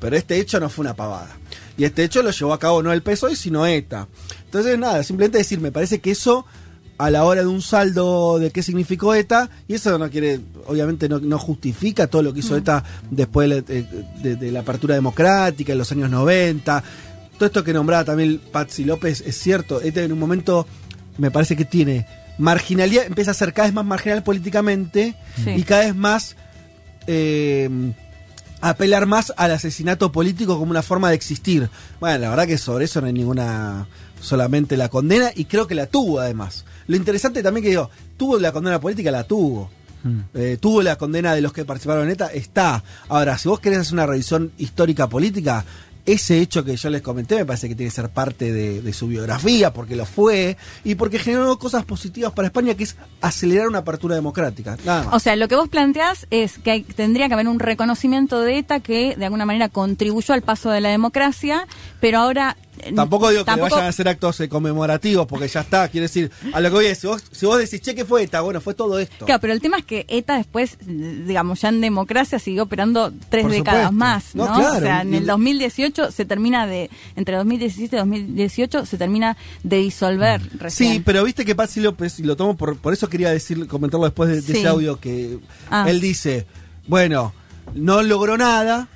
pero 0.00 0.16
este 0.16 0.38
hecho 0.38 0.58
no 0.58 0.70
fue 0.70 0.84
una 0.84 0.94
pavada. 0.94 1.36
Y 1.76 1.84
este 1.84 2.04
hecho 2.04 2.22
lo 2.22 2.30
llevó 2.30 2.54
a 2.54 2.58
cabo 2.58 2.82
no 2.82 2.92
el 2.92 3.02
PSOE, 3.02 3.36
sino 3.36 3.66
ETA. 3.66 4.08
Entonces, 4.44 4.78
nada, 4.78 5.02
simplemente 5.02 5.38
decir, 5.38 5.60
me 5.60 5.72
parece 5.72 6.00
que 6.00 6.12
eso, 6.12 6.46
a 6.98 7.10
la 7.10 7.24
hora 7.24 7.42
de 7.42 7.46
un 7.48 7.60
saldo 7.62 8.38
de 8.38 8.50
qué 8.50 8.62
significó 8.62 9.14
ETA, 9.14 9.50
y 9.68 9.74
eso 9.74 9.98
no 9.98 10.08
quiere, 10.10 10.40
obviamente 10.66 11.08
no, 11.08 11.18
no 11.18 11.38
justifica 11.38 12.06
todo 12.06 12.22
lo 12.22 12.32
que 12.32 12.40
hizo 12.40 12.56
ETA 12.56 12.82
después 13.10 13.48
de, 13.50 13.62
de- 13.62 14.04
de- 14.22 14.36
de 14.36 14.50
la 14.52 14.60
apertura 14.60 14.94
democrática 14.94 15.72
en 15.72 15.78
los 15.78 15.92
años 15.92 16.10
90. 16.10 16.82
Todo 17.38 17.46
esto 17.46 17.62
que 17.64 17.72
nombraba 17.74 18.04
también 18.04 18.40
Patsy 18.50 18.84
López 18.84 19.22
es 19.26 19.38
cierto. 19.38 19.82
ETA 19.82 20.02
en 20.02 20.12
un 20.12 20.18
momento 20.18 20.66
me 21.18 21.30
parece 21.30 21.54
que 21.56 21.64
tiene 21.66 22.06
marginalidad, 22.38 23.04
empieza 23.06 23.30
a 23.30 23.34
ser 23.34 23.52
cada 23.52 23.68
vez 23.68 23.74
más 23.74 23.84
marginal 23.84 24.22
políticamente 24.22 25.14
Sí. 25.44 25.50
y 25.50 25.62
cada 25.64 25.82
vez 25.84 25.94
más 25.94 26.36
eh, 27.06 27.68
apelar 28.60 29.06
más 29.06 29.32
al 29.36 29.50
asesinato 29.52 30.12
político 30.12 30.58
como 30.58 30.70
una 30.70 30.82
forma 30.82 31.10
de 31.10 31.14
existir. 31.16 31.68
Bueno, 32.00 32.18
la 32.18 32.30
verdad 32.30 32.46
que 32.46 32.58
sobre 32.58 32.86
eso 32.86 33.00
no 33.00 33.06
hay 33.06 33.12
ninguna 33.12 33.86
solamente 34.20 34.76
la 34.76 34.88
condena 34.88 35.30
y 35.34 35.44
creo 35.44 35.66
que 35.66 35.74
la 35.74 35.86
tuvo 35.86 36.20
además. 36.20 36.64
Lo 36.86 36.96
interesante 36.96 37.42
también 37.42 37.62
que 37.64 37.70
digo, 37.70 37.90
tuvo 38.16 38.38
la 38.38 38.52
condena 38.52 38.80
política, 38.80 39.10
la 39.10 39.24
tuvo. 39.24 39.70
Mm. 40.04 40.20
Eh, 40.34 40.58
tuvo 40.60 40.82
la 40.82 40.96
condena 40.96 41.34
de 41.34 41.40
los 41.40 41.52
que 41.52 41.64
participaron 41.64 42.04
en 42.04 42.10
ETA, 42.10 42.26
está. 42.28 42.82
Ahora, 43.08 43.36
si 43.38 43.48
vos 43.48 43.58
querés 43.60 43.80
hacer 43.80 43.94
una 43.94 44.06
revisión 44.06 44.52
histórica 44.58 45.08
política, 45.08 45.64
ese 46.04 46.38
hecho 46.38 46.64
que 46.64 46.76
yo 46.76 46.88
les 46.88 47.02
comenté 47.02 47.34
me 47.34 47.44
parece 47.44 47.68
que 47.68 47.74
tiene 47.74 47.90
que 47.90 47.96
ser 47.96 48.08
parte 48.10 48.52
de, 48.52 48.80
de 48.80 48.92
su 48.92 49.08
biografía, 49.08 49.72
porque 49.72 49.96
lo 49.96 50.06
fue, 50.06 50.56
y 50.84 50.94
porque 50.94 51.18
generó 51.18 51.58
cosas 51.58 51.84
positivas 51.84 52.32
para 52.32 52.46
España, 52.46 52.74
que 52.74 52.84
es 52.84 52.94
acelerar 53.20 53.66
una 53.66 53.78
apertura 53.78 54.14
democrática. 54.14 54.76
Nada 54.84 55.02
más. 55.06 55.14
O 55.14 55.18
sea, 55.18 55.34
lo 55.34 55.48
que 55.48 55.56
vos 55.56 55.68
planteás 55.68 56.28
es 56.30 56.58
que 56.58 56.70
hay- 56.70 56.82
tendría 56.84 57.26
que 57.26 57.34
haber 57.34 57.48
un 57.48 57.58
reconocimiento 57.58 58.40
de 58.42 58.58
ETA 58.58 58.78
que 58.78 59.16
de 59.16 59.24
alguna 59.24 59.46
manera 59.46 59.68
contribuyó 59.68 60.32
al 60.32 60.42
paso 60.42 60.70
de 60.70 60.80
la 60.80 60.90
democracia, 60.90 61.66
pero 61.98 62.18
ahora 62.20 62.56
Tampoco 62.94 63.30
digo 63.30 63.42
que 63.42 63.46
tampoco- 63.46 63.70
vayan 63.74 63.86
a 63.86 63.88
hacer 63.88 64.08
actos 64.08 64.40
eh, 64.40 64.48
conmemorativos, 64.48 65.26
porque 65.26 65.48
ya 65.48 65.60
está. 65.60 65.88
Quiero 65.88 66.02
decir, 66.04 66.30
a 66.52 66.60
lo 66.60 66.68
que 66.68 66.74
voy 66.74 66.86
es, 66.86 66.98
si 66.98 67.06
vos, 67.06 67.22
si 67.32 67.46
vos 67.46 67.58
decís, 67.58 67.80
che, 67.80 67.94
¿qué 67.94 68.04
fue 68.04 68.22
ETA? 68.22 68.40
Bueno, 68.42 68.60
fue 68.60 68.74
todo 68.74 68.98
esto. 68.98 69.24
Claro, 69.26 69.40
pero 69.40 69.52
el 69.52 69.60
tema 69.60 69.78
es 69.78 69.84
que 69.84 70.04
ETA 70.08 70.36
después, 70.36 70.78
digamos, 70.86 71.60
ya 71.60 71.68
en 71.70 71.80
democracia 71.80 72.38
siguió 72.38 72.64
operando 72.64 73.12
tres 73.28 73.42
Por 73.44 73.52
décadas 73.52 73.88
supuesto. 73.90 73.92
más, 73.92 74.34
No, 74.34 74.46
¿no? 74.46 74.54
claro, 74.54 74.76
o 74.76 74.80
sea, 74.80 75.00
en 75.02 75.14
el 75.14 75.20
el- 75.22 75.26
2018 75.26 76.10
se 76.12 76.24
termina 76.24 76.66
de, 76.66 76.90
entre 77.16 77.36
2017 77.36 77.96
y 77.96 77.98
2018 77.98 78.86
se 78.86 78.96
termina 78.98 79.36
de 79.62 79.76
disolver 79.78 80.40
recién. 80.58 80.92
Sí, 80.94 81.02
pero 81.04 81.24
viste 81.24 81.44
que 81.44 81.54
Patsy 81.54 81.80
López, 81.80 82.18
y 82.20 82.22
lo 82.22 82.36
tomo 82.36 82.56
por, 82.56 82.76
por 82.78 82.92
eso 82.92 83.08
quería 83.08 83.30
decir, 83.30 83.66
comentarlo 83.66 84.06
después 84.06 84.28
de, 84.28 84.36
de 84.36 84.42
Sí. 84.42 84.58
ese 84.58 84.68
audio, 84.68 85.00
que 85.00 85.38
Ah. 85.70 85.86
él 85.88 86.00
dice, 86.00 86.46
bueno, 86.86 87.32
no 87.74 88.02
logró 88.02 88.36
nada, 88.38 88.88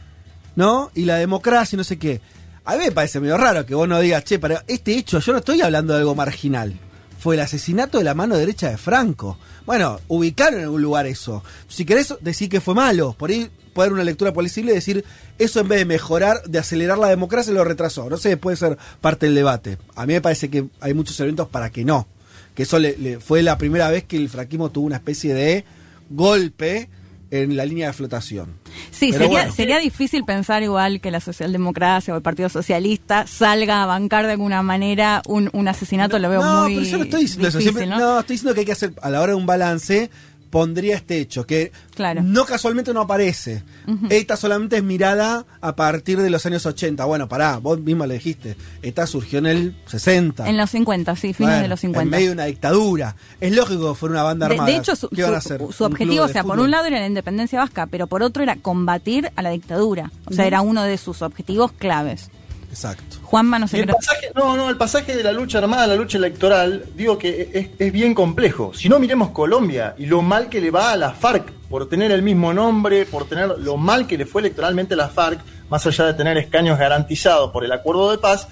¿no? 0.56 0.90
Y 0.94 1.04
la 1.04 1.16
democracia, 1.16 1.76
no 1.76 1.84
sé 1.84 1.98
qué. 1.98 2.20
A 2.70 2.76
mí 2.76 2.84
me 2.84 2.92
parece 2.92 3.18
medio 3.18 3.36
raro 3.36 3.66
que 3.66 3.74
vos 3.74 3.88
no 3.88 3.98
digas, 4.00 4.22
che, 4.24 4.38
pero 4.38 4.60
este 4.68 4.92
hecho, 4.96 5.18
yo 5.18 5.32
no 5.32 5.38
estoy 5.38 5.60
hablando 5.60 5.92
de 5.92 5.98
algo 6.00 6.14
marginal. 6.14 6.78
Fue 7.18 7.34
el 7.34 7.40
asesinato 7.40 7.98
de 7.98 8.04
la 8.04 8.14
mano 8.14 8.36
derecha 8.36 8.70
de 8.70 8.76
Franco. 8.78 9.36
Bueno, 9.66 9.98
ubicar 10.08 10.54
en 10.54 10.60
algún 10.62 10.80
lugar 10.80 11.06
eso. 11.06 11.42
Si 11.68 11.84
querés 11.84 12.14
decir 12.20 12.48
que 12.48 12.60
fue 12.60 12.74
malo, 12.74 13.14
por 13.18 13.30
ahí 13.30 13.50
poder 13.74 13.92
una 13.92 14.04
lectura 14.04 14.32
posible 14.32 14.70
y 14.70 14.76
decir, 14.76 15.04
eso 15.38 15.60
en 15.60 15.68
vez 15.68 15.80
de 15.80 15.84
mejorar, 15.84 16.42
de 16.44 16.58
acelerar 16.60 16.96
la 16.98 17.08
democracia, 17.08 17.52
lo 17.52 17.64
retrasó. 17.64 18.08
No 18.08 18.16
sé, 18.16 18.36
puede 18.36 18.56
ser 18.56 18.78
parte 19.00 19.26
del 19.26 19.34
debate. 19.34 19.76
A 19.96 20.06
mí 20.06 20.12
me 20.12 20.20
parece 20.20 20.48
que 20.48 20.66
hay 20.80 20.94
muchos 20.94 21.18
elementos 21.18 21.48
para 21.48 21.70
que 21.70 21.84
no. 21.84 22.06
Que 22.54 22.62
eso 22.62 22.78
le, 22.78 22.96
le- 22.98 23.18
fue 23.20 23.42
la 23.42 23.58
primera 23.58 23.90
vez 23.90 24.04
que 24.04 24.16
el 24.16 24.28
franquismo 24.28 24.70
tuvo 24.70 24.86
una 24.86 24.96
especie 24.96 25.34
de 25.34 25.64
golpe 26.08 26.88
en 27.30 27.56
la 27.56 27.64
línea 27.64 27.86
de 27.88 27.92
flotación. 27.92 28.54
Sí, 28.90 29.12
sería, 29.12 29.28
bueno. 29.28 29.52
sería 29.52 29.78
difícil 29.78 30.24
pensar 30.24 30.62
igual 30.62 31.00
que 31.00 31.10
la 31.10 31.20
socialdemocracia 31.20 32.12
o 32.12 32.16
el 32.16 32.22
Partido 32.22 32.48
Socialista 32.48 33.26
salga 33.26 33.82
a 33.82 33.86
bancar 33.86 34.26
de 34.26 34.32
alguna 34.32 34.62
manera 34.62 35.22
un, 35.26 35.48
un 35.52 35.68
asesinato, 35.68 36.18
lo 36.18 36.28
veo 36.28 36.42
no, 36.42 36.62
muy 36.64 36.74
pero 36.74 36.86
yo 36.86 36.98
no 36.98 37.04
estoy 37.04 37.20
diciendo 37.22 37.46
difícil, 37.46 37.46
eso. 37.46 37.60
Siempre- 37.60 37.86
¿no? 37.86 37.98
¿no? 37.98 38.20
estoy 38.20 38.34
diciendo 38.34 38.54
que 38.54 38.60
hay 38.60 38.66
que 38.66 38.72
hacer, 38.72 38.92
a 39.00 39.10
la 39.10 39.20
hora 39.20 39.32
de 39.32 39.36
un 39.36 39.46
balance, 39.46 40.10
pondría 40.50 40.96
este 40.96 41.18
hecho, 41.18 41.46
que 41.46 41.72
Claro. 41.94 42.22
no 42.24 42.44
casualmente 42.44 42.92
no 42.92 43.02
aparece. 43.02 43.62
ETA 44.10 44.36
solamente 44.36 44.76
es 44.76 44.82
mirada 44.82 45.46
a 45.60 45.76
partir 45.76 46.20
de 46.20 46.28
los 46.30 46.44
años 46.46 46.66
80. 46.66 47.04
Bueno, 47.04 47.28
pará, 47.28 47.58
vos 47.58 47.78
misma 47.80 48.06
lo 48.06 48.14
dijiste. 48.14 48.56
ETA 48.82 49.06
surgió 49.06 49.38
en 49.38 49.46
el 49.46 49.76
60. 49.86 50.48
En 50.48 50.56
los 50.56 50.70
50, 50.70 51.14
sí, 51.16 51.32
fines 51.32 51.38
Bueno, 51.52 51.62
de 51.62 51.68
los 51.68 51.84
En 51.84 51.90
50. 51.90 52.10
medio 52.16 52.26
de 52.28 52.32
una 52.34 52.44
dictadura. 52.46 53.16
Es 53.40 53.54
lógico 53.54 53.92
que 53.92 53.98
fuera 53.98 54.14
una 54.14 54.22
banda 54.24 54.48
De, 54.48 54.54
armada. 54.54 54.70
de 54.70 54.76
hecho, 54.76 54.96
su, 54.96 55.08
¿Qué 55.08 55.22
van 55.22 55.34
a 55.34 55.40
su- 55.40 55.54
hacer? 55.54 55.60
su 55.72 55.84
¿Un 55.84 55.92
objetivo, 55.92 56.24
o 56.24 56.26
de 56.26 56.32
sea, 56.32 56.42
por 56.42 56.58
un 56.58 56.70
lado 56.70 56.86
era 56.86 56.98
la 56.98 57.06
independencia 57.06 57.58
vasca, 57.60 57.86
pero 57.86 58.06
por 58.08 58.22
otro 58.24 58.42
era 58.42 58.56
combatir 58.56 59.30
a 59.36 59.42
la 59.42 59.50
dictadura. 59.50 60.10
O 60.26 60.32
sea, 60.32 60.46
era 60.46 60.60
uno 60.62 60.82
de 60.82 60.98
sus 60.98 61.22
objetivos 61.22 61.70
claves. 61.72 62.28
Exacto. 62.70 63.18
Juanma 63.30 63.60
no 63.60 63.66
el 63.70 63.86
pasaje, 63.86 64.32
no, 64.34 64.56
no, 64.56 64.68
el 64.68 64.76
pasaje 64.76 65.14
de 65.14 65.22
la 65.22 65.30
lucha 65.30 65.58
armada 65.58 65.84
a 65.84 65.86
la 65.86 65.94
lucha 65.94 66.18
electoral, 66.18 66.86
digo 66.96 67.16
que 67.16 67.48
es, 67.54 67.68
es 67.78 67.92
bien 67.92 68.12
complejo. 68.12 68.74
Si 68.74 68.88
no, 68.88 68.98
miremos 68.98 69.30
Colombia 69.30 69.94
y 69.96 70.06
lo 70.06 70.20
mal 70.20 70.48
que 70.48 70.60
le 70.60 70.72
va 70.72 70.90
a 70.90 70.96
la 70.96 71.12
FARC 71.12 71.48
por 71.68 71.88
tener 71.88 72.10
el 72.10 72.22
mismo 72.22 72.52
nombre, 72.52 73.06
por 73.06 73.28
tener 73.28 73.56
lo 73.60 73.76
mal 73.76 74.08
que 74.08 74.18
le 74.18 74.26
fue 74.26 74.40
electoralmente 74.40 74.94
a 74.94 74.96
la 74.96 75.08
FARC, 75.08 75.38
más 75.68 75.86
allá 75.86 76.06
de 76.06 76.14
tener 76.14 76.38
escaños 76.38 76.76
garantizados 76.76 77.52
por 77.52 77.64
el 77.64 77.70
acuerdo 77.70 78.10
de 78.10 78.18
paz, 78.18 78.48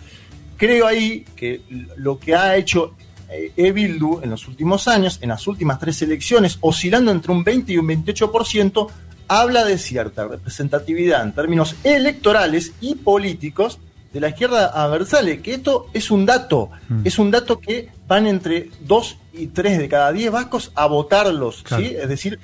creo 0.56 0.86
ahí 0.86 1.24
que 1.34 1.62
lo 1.96 2.20
que 2.20 2.36
ha 2.36 2.54
hecho 2.54 2.94
eh, 3.30 3.50
Ebildu 3.56 4.20
en 4.22 4.30
los 4.30 4.46
últimos 4.46 4.86
años, 4.86 5.18
en 5.20 5.30
las 5.30 5.44
últimas 5.48 5.80
tres 5.80 6.00
elecciones, 6.02 6.56
oscilando 6.60 7.10
entre 7.10 7.32
un 7.32 7.42
20 7.42 7.72
y 7.72 7.78
un 7.78 7.88
28%, 7.88 8.88
habla 9.26 9.64
de 9.64 9.76
cierta 9.76 10.28
representatividad 10.28 11.24
en 11.24 11.32
términos 11.32 11.74
electorales 11.82 12.74
y 12.80 12.94
políticos 12.94 13.80
de 14.12 14.20
la 14.20 14.28
izquierda 14.30 14.66
adversale, 14.68 15.40
que 15.42 15.54
esto 15.54 15.86
es 15.92 16.10
un 16.10 16.24
dato, 16.26 16.70
es 17.04 17.18
un 17.18 17.30
dato 17.30 17.60
que 17.60 17.88
van 18.06 18.26
entre 18.26 18.70
2 18.80 19.16
y 19.34 19.46
3 19.48 19.78
de 19.78 19.88
cada 19.88 20.12
10 20.12 20.30
vascos 20.32 20.72
a 20.74 20.86
votarlos, 20.86 21.62
Claro. 21.62 21.82
¿sí? 21.84 21.94
Es 22.00 22.08
decir, 22.08 22.38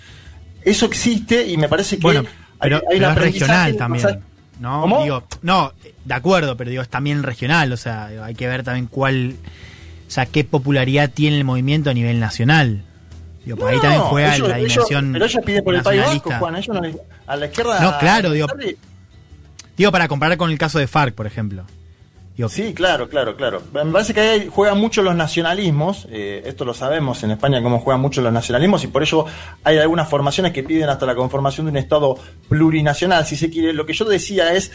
eso 0.63 0.87
existe 0.87 1.47
y 1.49 1.57
me 1.57 1.69
parece 1.69 1.97
que 1.97 2.03
Bueno, 2.03 2.25
pero, 2.61 2.77
hay 2.77 2.83
pero 2.99 3.07
es 3.07 3.13
aprendizaje 3.13 3.53
regional 3.53 3.77
también. 3.77 4.03
pasaje. 4.03 4.23
¿no? 4.61 4.81
¿Cómo? 4.83 5.03
Digo, 5.03 5.25
no, 5.43 5.73
de 6.05 6.15
acuerdo, 6.15 6.57
pero 6.57 6.71
digo, 6.71 6.83
es 6.83 6.89
también 6.89 7.23
regional, 7.23 7.73
o 7.73 7.77
sea, 7.77 8.07
hay 8.25 8.35
que 8.35 8.47
ver 8.47 8.63
también 8.63 8.87
cuál, 8.87 9.35
o 10.07 10.11
sea, 10.11 10.27
qué 10.27 10.45
popularidad 10.45 11.11
tiene 11.13 11.37
el 11.39 11.45
movimiento 11.45 11.91
a 11.91 11.95
nivel 11.95 12.21
nacional. 12.21 12.83
Digo, 13.45 13.57
por 13.59 13.69
ahí 13.71 13.77
No, 13.77 13.83
también 13.83 14.03
juega 14.03 14.37
ellos- 14.37 14.49
la 14.49 14.59
ellos- 14.59 14.73
dimensión 14.73 15.13
pero 15.13 15.25
ellos 15.27 15.43
piden 15.45 15.65
por 15.65 15.75
el 15.75 15.83
País 15.83 16.03
Vasco. 16.03 16.31
Juan, 16.39 16.57
ellos 16.57 16.69
no 16.77 16.83
a 17.27 17.37
la 17.37 17.47
izquierda 17.47 17.81
No, 17.81 17.99
claro, 17.99 18.31
digo- 18.33 18.47
Digo, 19.77 19.91
para 19.93 20.09
comparar 20.09 20.37
con 20.39 20.51
el 20.51 20.59
caso 20.59 20.79
de 20.79 20.87
FARC, 20.87 21.15
por 21.15 21.27
ejemplo. 21.27 21.65
Digo, 22.37 22.49
Sí, 22.49 22.75
claro, 22.75 23.09
claro, 23.09 23.37
claro. 23.37 23.63
Me 23.73 23.85
parece 23.93 24.13
que 24.13 24.21
ahí 24.21 24.49
juegan 24.51 24.79
mucho 24.79 25.03
los 25.03 25.15
nacionalismos, 25.15 26.07
eh, 26.11 26.43
esto 26.47 26.65
lo 26.65 26.75
sabemos 26.75 27.23
en 27.23 27.31
España 27.33 27.63
cómo 27.63 27.79
juegan 27.79 28.01
mucho 28.01 28.23
los 28.23 28.33
nacionalismos 28.33 28.83
y 28.83 28.89
por 28.89 29.03
ello 29.03 29.25
hay 29.63 29.79
algunas 29.79 30.09
formaciones 30.09 30.53
que 30.53 30.65
piden 30.65 30.89
hasta 30.89 31.07
la 31.07 31.15
conformación 31.15 31.67
de 31.67 31.71
un 31.73 31.77
Estado 31.77 32.17
plurinacional, 32.49 33.25
si 33.27 33.37
se 33.37 33.51
quiere. 33.51 33.73
Lo 33.73 33.87
que 33.87 33.93
yo 33.93 34.05
decía 34.05 34.53
es, 34.53 34.73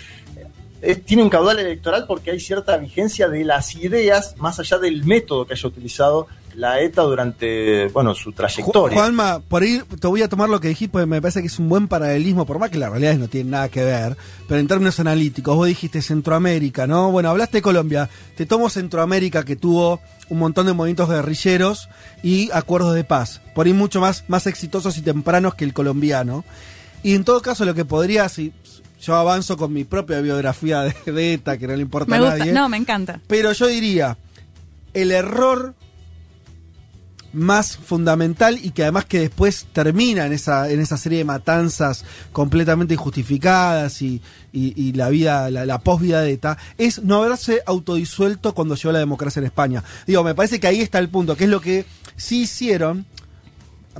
es- 0.81 1.03
tiene 1.03 1.23
un 1.23 1.29
caudal 1.29 1.59
electoral 1.59 2.05
porque 2.07 2.31
hay 2.31 2.39
cierta 2.39 2.77
vigencia 2.77 3.27
de 3.27 3.43
las 3.43 3.75
ideas 3.75 4.35
más 4.37 4.59
allá 4.59 4.77
del 4.77 5.03
método 5.03 5.45
que 5.45 5.53
haya 5.53 5.67
utilizado 5.67 6.27
la 6.55 6.79
ETA 6.81 7.01
durante, 7.03 7.87
bueno, 7.89 8.13
su 8.15 8.31
trayectoria. 8.31 8.97
Juanma, 8.97 9.39
por 9.39 9.63
ahí 9.63 9.81
te 9.99 10.07
voy 10.07 10.21
a 10.21 10.29
tomar 10.29 10.49
lo 10.49 10.59
que 10.59 10.67
dijiste 10.69 10.91
porque 10.91 11.05
me 11.05 11.21
parece 11.21 11.41
que 11.41 11.47
es 11.47 11.59
un 11.59 11.69
buen 11.69 11.87
paralelismo, 11.87 12.45
por 12.45 12.59
más 12.59 12.69
que 12.69 12.77
la 12.77 12.89
realidad 12.89 13.15
no 13.17 13.27
tiene 13.27 13.51
nada 13.51 13.69
que 13.69 13.83
ver, 13.83 14.17
pero 14.47 14.59
en 14.59 14.67
términos 14.67 14.99
analíticos, 14.99 15.55
vos 15.55 15.67
dijiste 15.67 16.01
Centroamérica, 16.01 16.87
¿no? 16.87 17.11
Bueno, 17.11 17.29
hablaste 17.29 17.57
de 17.57 17.61
Colombia, 17.61 18.09
te 18.35 18.45
tomo 18.45 18.69
Centroamérica 18.69 19.45
que 19.45 19.55
tuvo 19.55 19.99
un 20.29 20.39
montón 20.39 20.65
de 20.67 20.73
movimientos 20.73 21.09
guerrilleros 21.09 21.89
y 22.23 22.49
acuerdos 22.51 22.93
de 22.95 23.03
paz, 23.03 23.41
por 23.55 23.65
ahí 23.65 23.73
mucho 23.73 23.99
más, 24.01 24.25
más 24.27 24.45
exitosos 24.47 24.97
y 24.97 25.01
tempranos 25.01 25.55
que 25.55 25.65
el 25.65 25.73
colombiano. 25.73 26.43
Y 27.01 27.15
en 27.15 27.23
todo 27.23 27.41
caso 27.41 27.63
lo 27.65 27.73
que 27.73 27.85
podría, 27.85 28.27
si 28.27 28.51
yo 29.01 29.15
avanzo 29.15 29.55
con 29.55 29.71
mi 29.71 29.85
propia 29.85 30.19
biografía 30.19 30.81
de, 30.81 30.93
de 31.11 31.33
ETA, 31.33 31.57
que 31.57 31.67
no 31.67 31.75
le 31.75 31.81
importa 31.81 32.11
Me 32.11 32.17
a 32.17 32.35
nadie. 32.37 32.51
no, 32.51 32.67
me 32.67 32.75
encanta. 32.77 33.21
Pero 33.27 33.53
yo 33.53 33.67
diría, 33.67 34.17
el 34.93 35.11
error 35.11 35.75
más 37.33 37.77
fundamental 37.77 38.57
y 38.61 38.71
que 38.71 38.83
además 38.83 39.05
que 39.05 39.19
después 39.19 39.67
termina 39.73 40.25
en 40.25 40.33
esa, 40.33 40.69
en 40.69 40.79
esa 40.79 40.97
serie 40.97 41.19
de 41.19 41.25
matanzas 41.25 42.03
completamente 42.31 42.93
injustificadas 42.95 44.01
y, 44.01 44.21
y- 44.51 44.73
y 44.81 44.93
la 44.93 45.09
vida, 45.09 45.49
la, 45.51 45.65
la 45.65 45.79
posvida 45.79 46.21
de 46.21 46.31
ETA, 46.33 46.57
es 46.77 47.03
no 47.03 47.17
haberse 47.23 47.61
autodisuelto 47.65 48.53
cuando 48.53 48.75
llegó 48.75 48.91
la 48.91 48.99
democracia 48.99 49.39
en 49.39 49.45
España. 49.45 49.83
Digo, 50.07 50.23
me 50.23 50.35
parece 50.35 50.59
que 50.59 50.67
ahí 50.67 50.81
está 50.81 50.99
el 50.99 51.09
punto, 51.09 51.35
que 51.37 51.43
es 51.45 51.49
lo 51.49 51.61
que 51.61 51.85
sí 52.15 52.41
hicieron 52.41 53.05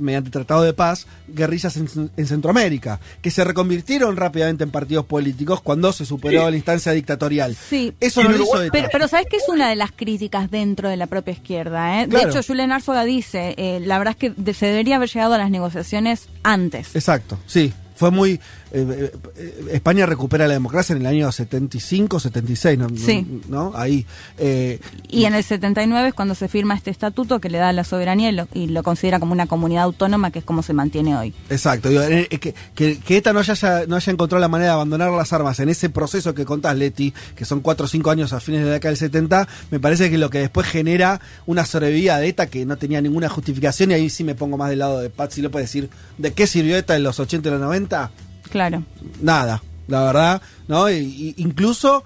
mediante 0.00 0.30
tratado 0.30 0.62
de 0.62 0.72
paz, 0.72 1.06
guerrillas 1.28 1.76
en, 1.76 2.10
en 2.16 2.26
Centroamérica, 2.26 3.00
que 3.22 3.30
se 3.30 3.44
reconvirtieron 3.44 4.16
rápidamente 4.16 4.64
en 4.64 4.70
partidos 4.70 5.06
políticos 5.06 5.60
cuando 5.60 5.92
se 5.92 6.04
superó 6.06 6.44
Sí. 6.46 6.50
la 6.50 6.56
instancia 6.56 6.92
dictatorial. 6.92 7.56
Sí. 7.56 7.92
Eso 8.00 8.22
no 8.22 8.30
lo 8.30 8.42
hizo 8.42 8.62
ETA. 8.62 8.72
Pero, 8.72 8.88
pero 8.92 9.08
¿sabes 9.08 9.26
que 9.30 9.36
es 9.36 9.48
una 9.48 9.68
de 9.68 9.76
las 9.76 9.92
críticas 9.92 10.50
dentro 10.50 10.88
de 10.88 10.96
la 10.96 11.06
propia 11.06 11.32
izquierda? 11.32 12.02
¿eh? 12.02 12.08
Claro. 12.08 12.24
De 12.26 12.30
hecho, 12.38 12.46
Julián 12.46 12.72
Arzuaga 12.72 13.04
dice, 13.04 13.54
eh, 13.58 13.80
la 13.84 13.98
verdad 13.98 14.16
es 14.20 14.32
que 14.34 14.54
se 14.54 14.66
debería 14.66 14.96
haber 14.96 15.08
llegado 15.10 15.34
a 15.34 15.38
las 15.38 15.50
negociaciones 15.50 16.28
antes. 16.42 16.94
Exacto, 16.96 17.38
sí. 17.46 17.72
Fue 17.94 18.10
muy. 18.10 18.40
Eh, 18.72 19.12
eh, 19.36 19.64
España 19.72 20.06
recupera 20.06 20.46
la 20.46 20.54
democracia 20.54 20.94
en 20.94 21.00
el 21.02 21.06
año 21.06 21.30
75, 21.32 22.20
76, 22.20 22.78
¿no? 22.78 22.88
Sí. 22.96 23.40
¿no? 23.48 23.72
Ahí. 23.74 24.06
eh, 24.38 24.78
Y 25.08 25.24
en 25.24 25.34
el 25.34 25.42
79 25.44 26.08
es 26.08 26.14
cuando 26.14 26.34
se 26.34 26.48
firma 26.48 26.74
este 26.74 26.90
estatuto 26.90 27.40
que 27.40 27.50
le 27.50 27.58
da 27.58 27.72
la 27.72 27.84
soberanía 27.84 28.30
y 28.30 28.32
lo, 28.32 28.48
y 28.54 28.66
lo 28.68 28.82
considera 28.82 29.18
como 29.20 29.32
una 29.32 29.46
comunidad 29.46 29.84
autónoma, 29.84 30.30
que 30.30 30.40
es 30.40 30.44
como 30.44 30.62
se 30.62 30.72
mantiene 30.72 31.16
hoy. 31.16 31.34
Exacto, 31.48 31.88
digo, 31.88 32.02
eh, 32.02 32.28
que, 32.28 32.54
que, 32.74 32.98
que 32.98 33.16
ETA 33.16 33.32
no 33.32 33.40
haya, 33.40 33.86
no 33.86 33.96
haya 33.96 34.12
encontrado 34.12 34.40
la 34.40 34.48
manera 34.48 34.70
de 34.70 34.74
abandonar 34.74 35.10
las 35.10 35.32
armas 35.32 35.58
en 35.60 35.68
ese 35.68 35.90
proceso 35.90 36.34
que 36.34 36.44
contás, 36.44 36.76
Leti, 36.76 37.12
que 37.34 37.44
son 37.44 37.60
4 37.60 37.84
o 37.86 37.88
5 37.88 38.10
años 38.10 38.32
a 38.32 38.40
fines 38.40 38.60
de 38.62 38.66
la 38.68 38.72
década 38.74 38.90
del 38.90 38.98
70, 38.98 39.48
me 39.70 39.80
parece 39.80 40.10
que 40.10 40.18
lo 40.18 40.30
que 40.30 40.38
después 40.38 40.66
genera 40.66 41.20
una 41.46 41.64
sobrevida 41.64 42.18
de 42.18 42.28
ETA 42.28 42.46
que 42.46 42.64
no 42.66 42.76
tenía 42.76 43.00
ninguna 43.00 43.28
justificación, 43.28 43.90
y 43.90 43.94
ahí 43.94 44.10
sí 44.10 44.24
me 44.24 44.34
pongo 44.34 44.56
más 44.56 44.70
del 44.70 44.78
lado 44.80 45.00
de 45.00 45.10
Patsy 45.10 45.42
López 45.42 45.62
decir, 45.62 45.90
¿de 46.18 46.32
qué 46.32 46.46
sirvió 46.46 46.76
ETA 46.76 46.96
en 46.96 47.02
los 47.02 47.18
80 47.20 47.48
y 47.48 47.52
los 47.52 47.60
90? 47.60 48.10
Claro. 48.50 48.82
Nada, 49.22 49.62
la 49.88 50.02
verdad, 50.04 50.42
¿no? 50.68 50.90
Y- 50.90 50.96
y 50.98 51.34
incluso 51.42 52.04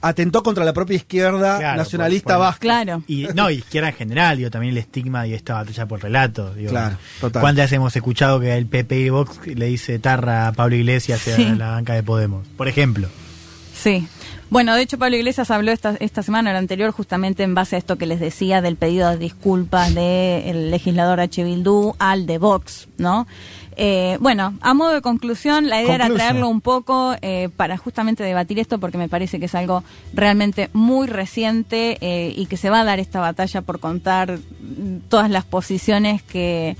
atentó 0.00 0.42
contra 0.42 0.64
la 0.66 0.74
propia 0.74 0.96
izquierda 0.96 1.56
Claro, 1.58 1.78
nacionalista 1.78 2.34
por- 2.34 2.36
por- 2.36 2.40
vasca. 2.46 2.60
Claro. 2.60 3.02
Y 3.08 3.26
no, 3.34 3.50
y 3.50 3.54
izquierda 3.54 3.88
en 3.88 3.94
general, 3.94 4.36
digo, 4.36 4.50
también 4.50 4.72
el 4.72 4.78
estigma 4.78 5.26
y 5.26 5.32
esta 5.32 5.54
batalla 5.54 5.86
por 5.86 6.02
relato. 6.02 6.52
Digo, 6.54 6.70
Claro, 6.70 6.98
total. 7.20 7.40
¿Cuántas 7.40 7.72
hemos 7.72 7.96
escuchado 7.96 8.38
que 8.38 8.54
el 8.54 8.66
PP 8.66 9.00
y 9.00 9.08
Vox 9.08 9.46
le 9.46 9.64
dice 9.66 9.98
tarra 9.98 10.48
a 10.48 10.52
Pablo 10.52 10.76
Iglesias 10.76 11.20
Sí. 11.20 11.30
a 11.44 11.54
la 11.54 11.70
banca 11.70 11.94
de 11.94 12.02
Podemos? 12.02 12.46
Por 12.56 12.68
ejemplo. 12.68 13.08
Sí. 13.74 14.06
Bueno, 14.50 14.74
de 14.74 14.82
hecho 14.82 14.98
Pablo 14.98 15.16
Iglesias 15.16 15.50
habló 15.50 15.72
esta, 15.72 15.96
esta 16.00 16.22
semana, 16.22 16.52
la 16.52 16.58
anterior, 16.58 16.90
justamente 16.92 17.42
en 17.42 17.54
base 17.54 17.76
a 17.76 17.78
esto 17.78 17.96
que 17.96 18.06
les 18.06 18.20
decía 18.20 18.60
del 18.60 18.76
pedido 18.76 19.10
de 19.10 19.18
disculpas 19.18 19.94
del 19.94 20.70
legislador 20.70 21.20
H. 21.20 21.42
Bildú 21.42 21.94
al 21.98 22.26
de 22.26 22.38
Vox, 22.38 22.88
¿no? 22.98 23.26
Eh, 23.76 24.18
bueno, 24.20 24.54
a 24.60 24.74
modo 24.74 24.92
de 24.92 25.02
conclusión, 25.02 25.68
la 25.68 25.82
idea 25.82 25.96
era 25.96 26.08
traerlo 26.08 26.48
un 26.48 26.60
poco 26.60 27.16
eh, 27.22 27.48
para 27.56 27.76
justamente 27.76 28.22
debatir 28.22 28.58
esto 28.58 28.78
porque 28.78 28.98
me 28.98 29.08
parece 29.08 29.40
que 29.40 29.46
es 29.46 29.54
algo 29.54 29.82
realmente 30.12 30.70
muy 30.72 31.08
reciente 31.08 31.98
eh, 32.00 32.32
y 32.36 32.46
que 32.46 32.56
se 32.56 32.70
va 32.70 32.82
a 32.82 32.84
dar 32.84 33.00
esta 33.00 33.20
batalla 33.20 33.62
por 33.62 33.80
contar 33.80 34.38
todas 35.08 35.30
las 35.30 35.44
posiciones 35.44 36.22
que 36.22 36.76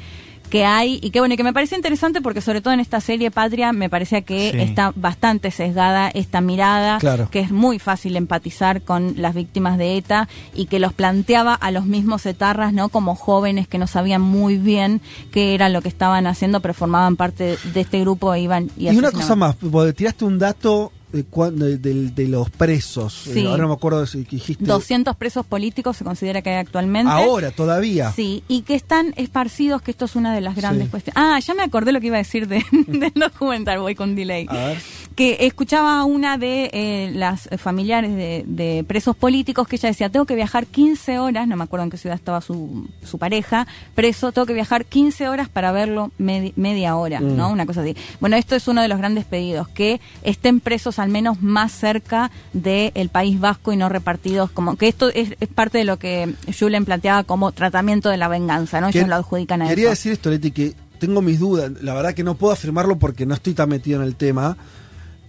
que 0.54 0.64
hay 0.64 1.00
y 1.02 1.10
que 1.10 1.18
bueno 1.18 1.34
y 1.34 1.36
que 1.36 1.42
me 1.42 1.52
parece 1.52 1.74
interesante 1.74 2.20
porque 2.20 2.40
sobre 2.40 2.60
todo 2.60 2.72
en 2.72 2.78
esta 2.78 3.00
serie 3.00 3.32
Patria 3.32 3.72
me 3.72 3.90
parecía 3.90 4.22
que 4.22 4.52
Sí. 4.52 4.60
está 4.60 4.92
bastante 4.94 5.50
sesgada 5.50 6.08
esta 6.10 6.40
mirada 6.40 6.98
Claro. 6.98 7.28
que 7.28 7.40
es 7.40 7.50
muy 7.50 7.80
fácil 7.80 8.14
empatizar 8.14 8.80
con 8.82 9.14
las 9.16 9.34
víctimas 9.34 9.78
de 9.78 9.96
ETA 9.96 10.28
y 10.54 10.66
que 10.66 10.78
los 10.78 10.92
planteaba 10.92 11.54
a 11.54 11.72
los 11.72 11.86
mismos 11.86 12.24
etarras 12.24 12.72
no 12.72 12.88
como 12.88 13.16
jóvenes 13.16 13.66
que 13.66 13.78
no 13.78 13.88
sabían 13.88 14.20
muy 14.22 14.56
bien 14.56 15.00
qué 15.32 15.56
era 15.56 15.68
lo 15.68 15.82
que 15.82 15.88
estaban 15.88 16.24
haciendo 16.28 16.60
pero 16.60 16.72
formaban 16.72 17.16
parte 17.16 17.56
de 17.74 17.80
este 17.80 17.98
grupo 18.02 18.32
e 18.32 18.42
iban 18.42 18.70
y, 18.76 18.88
Y 18.90 18.96
una 18.96 19.10
cosa 19.10 19.34
más, 19.34 19.56
tiraste 19.96 20.24
un 20.24 20.38
dato 20.38 20.92
de, 21.22 21.78
de, 21.78 22.10
de- 22.10 22.28
los 22.28 22.50
presos. 22.50 23.12
Sí. 23.32 23.46
Ahora 23.46 23.62
no 23.62 23.68
me 23.68 23.74
acuerdo 23.74 24.04
si 24.06 24.24
dijiste. 24.24 24.64
200 24.64 25.14
presos 25.16 25.46
políticos 25.46 25.96
se 25.96 26.04
considera 26.04 26.42
que 26.42 26.50
hay 26.50 26.56
actualmente 26.56 27.10
Ahora, 27.12 27.50
todavía. 27.50 28.10
Sí, 28.12 28.42
y 28.48 28.62
que 28.62 28.74
están 28.74 29.12
esparcidos, 29.16 29.82
que 29.82 29.90
esto 29.90 30.06
es 30.06 30.16
una 30.16 30.34
de 30.34 30.40
las 30.40 30.56
grandes 30.56 30.84
Sí. 30.86 30.90
cuestiones. 30.90 31.16
Ah, 31.22 31.38
ya 31.38 31.54
me 31.54 31.62
acordé 31.62 31.92
lo 31.92 32.00
que 32.00 32.08
iba 32.08 32.16
a 32.16 32.18
decir 32.18 32.48
de, 32.48 32.64
del 32.86 33.12
documental, 33.14 33.78
voy 33.80 33.94
con 33.94 34.14
delay. 34.16 34.46
A 34.48 34.54
ver. 34.54 34.78
Que 35.14 35.46
escuchaba 35.46 36.00
a 36.00 36.04
una 36.04 36.38
de 36.38 36.70
eh, 36.72 37.12
las 37.14 37.48
familiares 37.58 38.16
de, 38.16 38.44
de 38.48 38.82
presos 38.84 39.14
políticos 39.14 39.68
que 39.68 39.76
ella 39.76 39.90
decía, 39.90 40.08
tengo 40.08 40.26
que 40.26 40.34
viajar 40.34 40.66
15 40.66 41.20
horas, 41.20 41.46
no 41.46 41.56
me 41.56 41.62
acuerdo 41.64 41.84
en 41.84 41.90
qué 41.90 41.98
ciudad 41.98 42.16
estaba 42.16 42.40
su, 42.40 42.88
su 43.04 43.18
pareja, 43.18 43.66
preso, 43.94 44.32
tengo 44.32 44.46
que 44.46 44.54
viajar 44.54 44.84
15 44.86 45.28
horas 45.28 45.48
para 45.48 45.70
verlo 45.70 46.10
medi- 46.18 46.52
media 46.56 46.96
hora, 46.96 47.20
Mm. 47.20 47.36
¿no? 47.36 47.50
Una 47.50 47.64
cosa 47.64 47.82
así. 47.82 47.94
Bueno, 48.18 48.34
esto 48.36 48.56
es 48.56 48.66
uno 48.66 48.82
de 48.82 48.88
los 48.88 48.98
grandes 48.98 49.24
pedidos, 49.24 49.68
que 49.68 50.00
estén 50.24 50.58
presos 50.58 50.98
al 51.04 51.10
menos 51.10 51.42
más 51.42 51.70
cerca 51.70 52.30
del 52.52 53.08
País 53.10 53.38
Vasco 53.38 53.72
y 53.72 53.76
no 53.76 53.88
repartidos 53.88 54.50
como 54.50 54.76
que 54.76 54.88
esto 54.88 55.10
es, 55.10 55.36
es 55.38 55.48
parte 55.48 55.78
de 55.78 55.84
lo 55.84 55.98
que 55.98 56.34
Julen 56.58 56.84
planteaba 56.84 57.24
como 57.24 57.52
tratamiento 57.52 58.08
de 58.08 58.16
la 58.16 58.28
venganza, 58.28 58.80
¿no? 58.80 58.88
Ellos 58.88 59.06
lo 59.06 59.14
adjudican 59.14 59.62
a 59.62 59.68
Quería 59.68 59.84
eso. 59.84 59.90
decir 59.90 60.12
esto, 60.12 60.30
Leti, 60.30 60.50
que 60.50 60.74
tengo 60.98 61.22
mis 61.22 61.38
dudas. 61.38 61.70
La 61.82 61.94
verdad 61.94 62.14
que 62.14 62.24
no 62.24 62.36
puedo 62.36 62.52
afirmarlo 62.52 62.98
porque 62.98 63.26
no 63.26 63.34
estoy 63.34 63.54
tan 63.54 63.68
metido 63.68 64.00
en 64.00 64.06
el 64.06 64.16
tema. 64.16 64.56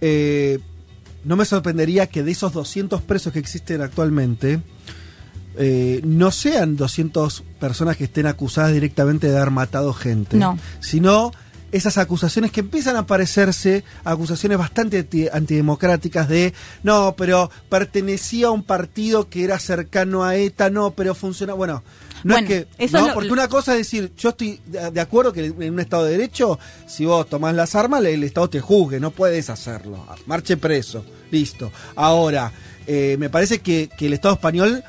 Eh, 0.00 0.58
no 1.24 1.36
me 1.36 1.44
sorprendería 1.44 2.06
que 2.06 2.22
de 2.22 2.32
esos 2.32 2.52
200 2.52 3.02
presos 3.02 3.32
que 3.32 3.38
existen 3.38 3.82
actualmente, 3.82 4.60
eh, 5.58 6.00
no 6.04 6.30
sean 6.30 6.76
200 6.76 7.42
personas 7.58 7.96
que 7.96 8.04
estén 8.04 8.26
acusadas 8.26 8.72
directamente 8.72 9.28
de 9.28 9.36
haber 9.36 9.50
matado 9.50 9.92
gente. 9.92 10.36
No. 10.36 10.58
Sino 10.80 11.32
esas 11.72 11.98
acusaciones 11.98 12.52
que 12.52 12.60
empiezan 12.60 12.96
a 12.96 13.06
parecerse 13.06 13.84
acusaciones 14.04 14.56
bastante 14.58 14.98
anti- 15.00 15.28
antidemocráticas 15.28 16.28
de 16.28 16.54
no, 16.82 17.14
pero 17.16 17.50
pertenecía 17.68 18.48
a 18.48 18.50
un 18.50 18.62
partido 18.62 19.28
que 19.28 19.44
era 19.44 19.58
cercano 19.58 20.24
a 20.24 20.36
ETA, 20.36 20.70
no, 20.70 20.92
pero 20.92 21.14
funciona. 21.14 21.52
Bueno, 21.54 21.82
no 22.24 22.34
Bueno, 22.34 22.48
es 22.48 22.64
que. 22.66 22.68
eso 22.84 22.92
no, 22.98 23.02
es 23.02 23.08
lo- 23.08 23.14
porque 23.14 23.32
una 23.32 23.48
cosa 23.48 23.72
es 23.72 23.78
decir, 23.78 24.12
yo 24.16 24.30
estoy 24.30 24.60
de 24.66 25.00
acuerdo 25.00 25.32
que 25.32 25.46
en 25.46 25.72
un 25.74 25.80
Estado 25.80 26.04
de 26.04 26.12
Derecho, 26.12 26.58
si 26.86 27.04
vos 27.04 27.28
tomás 27.28 27.54
las 27.54 27.74
armas, 27.74 28.04
el 28.04 28.22
Estado 28.24 28.48
te 28.50 28.60
juzgue, 28.60 29.00
no 29.00 29.10
puedes 29.10 29.50
hacerlo. 29.50 30.06
Marche 30.26 30.56
preso, 30.56 31.04
listo. 31.30 31.72
Ahora, 31.94 32.52
eh, 32.86 33.16
me 33.18 33.28
parece 33.28 33.58
que, 33.60 33.90
que 33.98 34.06
el 34.06 34.12
Estado 34.12 34.34
español 34.34 34.82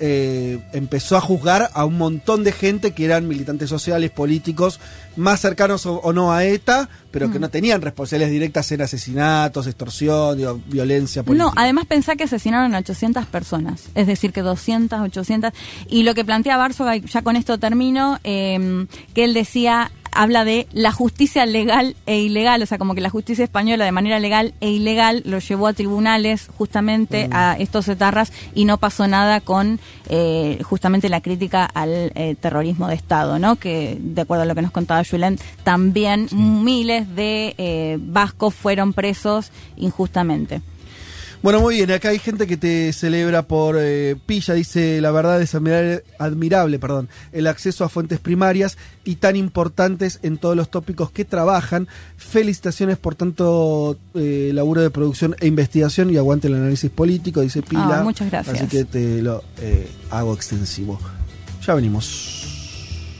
eh, 0.00 0.60
empezó 0.72 1.16
a 1.16 1.20
juzgar 1.20 1.70
a 1.74 1.84
un 1.84 1.98
montón 1.98 2.44
de 2.44 2.52
gente 2.52 2.92
que 2.92 3.04
eran 3.04 3.26
militantes 3.26 3.68
sociales, 3.68 4.10
políticos, 4.10 4.80
más 5.16 5.40
cercanos 5.40 5.86
o, 5.86 5.96
o 5.96 6.12
no 6.12 6.32
a 6.32 6.44
ETA, 6.44 6.88
pero 7.10 7.30
que 7.30 7.38
no 7.38 7.48
tenían 7.48 7.82
responsabilidades 7.82 8.32
directas 8.32 8.70
en 8.72 8.82
asesinatos, 8.82 9.66
extorsión, 9.66 10.36
digo, 10.36 10.60
violencia 10.66 11.22
política. 11.22 11.46
No, 11.46 11.52
además 11.56 11.86
pensá 11.86 12.16
que 12.16 12.24
asesinaron 12.24 12.74
a 12.74 12.78
800 12.78 13.26
personas, 13.26 13.88
es 13.94 14.06
decir, 14.06 14.32
que 14.32 14.42
200, 14.42 15.00
800. 15.00 15.52
Y 15.88 16.04
lo 16.04 16.14
que 16.14 16.24
plantea 16.24 16.56
Bársoga, 16.56 16.96
y 16.96 17.00
ya 17.00 17.22
con 17.22 17.36
esto 17.36 17.58
termino, 17.58 18.20
eh, 18.24 18.86
que 19.14 19.24
él 19.24 19.34
decía, 19.34 19.90
habla 20.12 20.44
de 20.44 20.66
la 20.72 20.92
justicia 20.92 21.46
legal 21.46 21.96
e 22.06 22.18
ilegal, 22.20 22.62
o 22.62 22.66
sea, 22.66 22.78
como 22.78 22.94
que 22.94 23.00
la 23.00 23.10
justicia 23.10 23.44
española 23.44 23.84
de 23.84 23.92
manera 23.92 24.18
legal 24.18 24.54
e 24.60 24.70
ilegal 24.70 25.22
lo 25.24 25.38
llevó 25.38 25.66
a 25.66 25.72
tribunales 25.72 26.48
justamente 26.56 27.28
a 27.32 27.56
estos 27.58 27.88
etarras 27.88 28.32
y 28.54 28.64
no 28.64 28.78
pasó 28.78 29.06
nada 29.08 29.40
con 29.40 29.80
eh, 30.08 30.58
justamente 30.62 31.08
la 31.08 31.20
crítica 31.20 31.64
al 31.64 32.12
eh, 32.14 32.36
terrorismo 32.40 32.88
de 32.88 32.94
Estado, 32.94 33.38
¿no? 33.38 33.56
Que 33.56 33.98
de 34.00 34.22
acuerdo 34.22 34.42
a 34.42 34.46
lo 34.46 34.54
que 34.54 34.62
nos 34.62 34.72
contaba 34.72 35.02
Julen, 35.04 35.38
también 35.64 36.28
miles 36.32 37.14
de 37.14 37.54
eh, 37.58 37.98
vascos 38.00 38.54
fueron 38.54 38.92
presos 38.92 39.50
injustamente. 39.76 40.62
Bueno, 41.40 41.60
muy 41.60 41.76
bien, 41.76 41.90
acá 41.92 42.08
hay 42.08 42.18
gente 42.18 42.48
que 42.48 42.56
te 42.56 42.92
celebra 42.92 43.42
por 43.42 43.76
eh, 43.78 44.16
pilla, 44.26 44.54
dice, 44.54 45.00
la 45.00 45.12
verdad 45.12 45.40
es 45.40 45.54
admirable, 45.54 46.02
admirable, 46.18 46.78
perdón, 46.80 47.08
el 47.30 47.46
acceso 47.46 47.84
a 47.84 47.88
fuentes 47.88 48.18
primarias 48.18 48.76
y 49.04 49.16
tan 49.16 49.36
importantes 49.36 50.18
en 50.22 50.38
todos 50.38 50.56
los 50.56 50.68
tópicos 50.68 51.12
que 51.12 51.24
trabajan. 51.24 51.86
Felicitaciones 52.16 52.98
por 52.98 53.14
tanto 53.14 53.96
eh, 54.14 54.50
laburo 54.52 54.82
de 54.82 54.90
producción 54.90 55.36
e 55.38 55.46
investigación 55.46 56.10
y 56.10 56.16
aguante 56.16 56.48
el 56.48 56.54
análisis 56.54 56.90
político, 56.90 57.40
dice 57.40 57.62
Pila. 57.62 58.00
Ah, 58.00 58.02
muchas 58.02 58.30
gracias. 58.30 58.56
Así 58.56 58.66
que 58.66 58.84
te 58.84 59.22
lo 59.22 59.44
eh, 59.60 59.88
hago 60.10 60.34
extensivo. 60.34 60.98
Ya 61.64 61.74
venimos. 61.74 62.37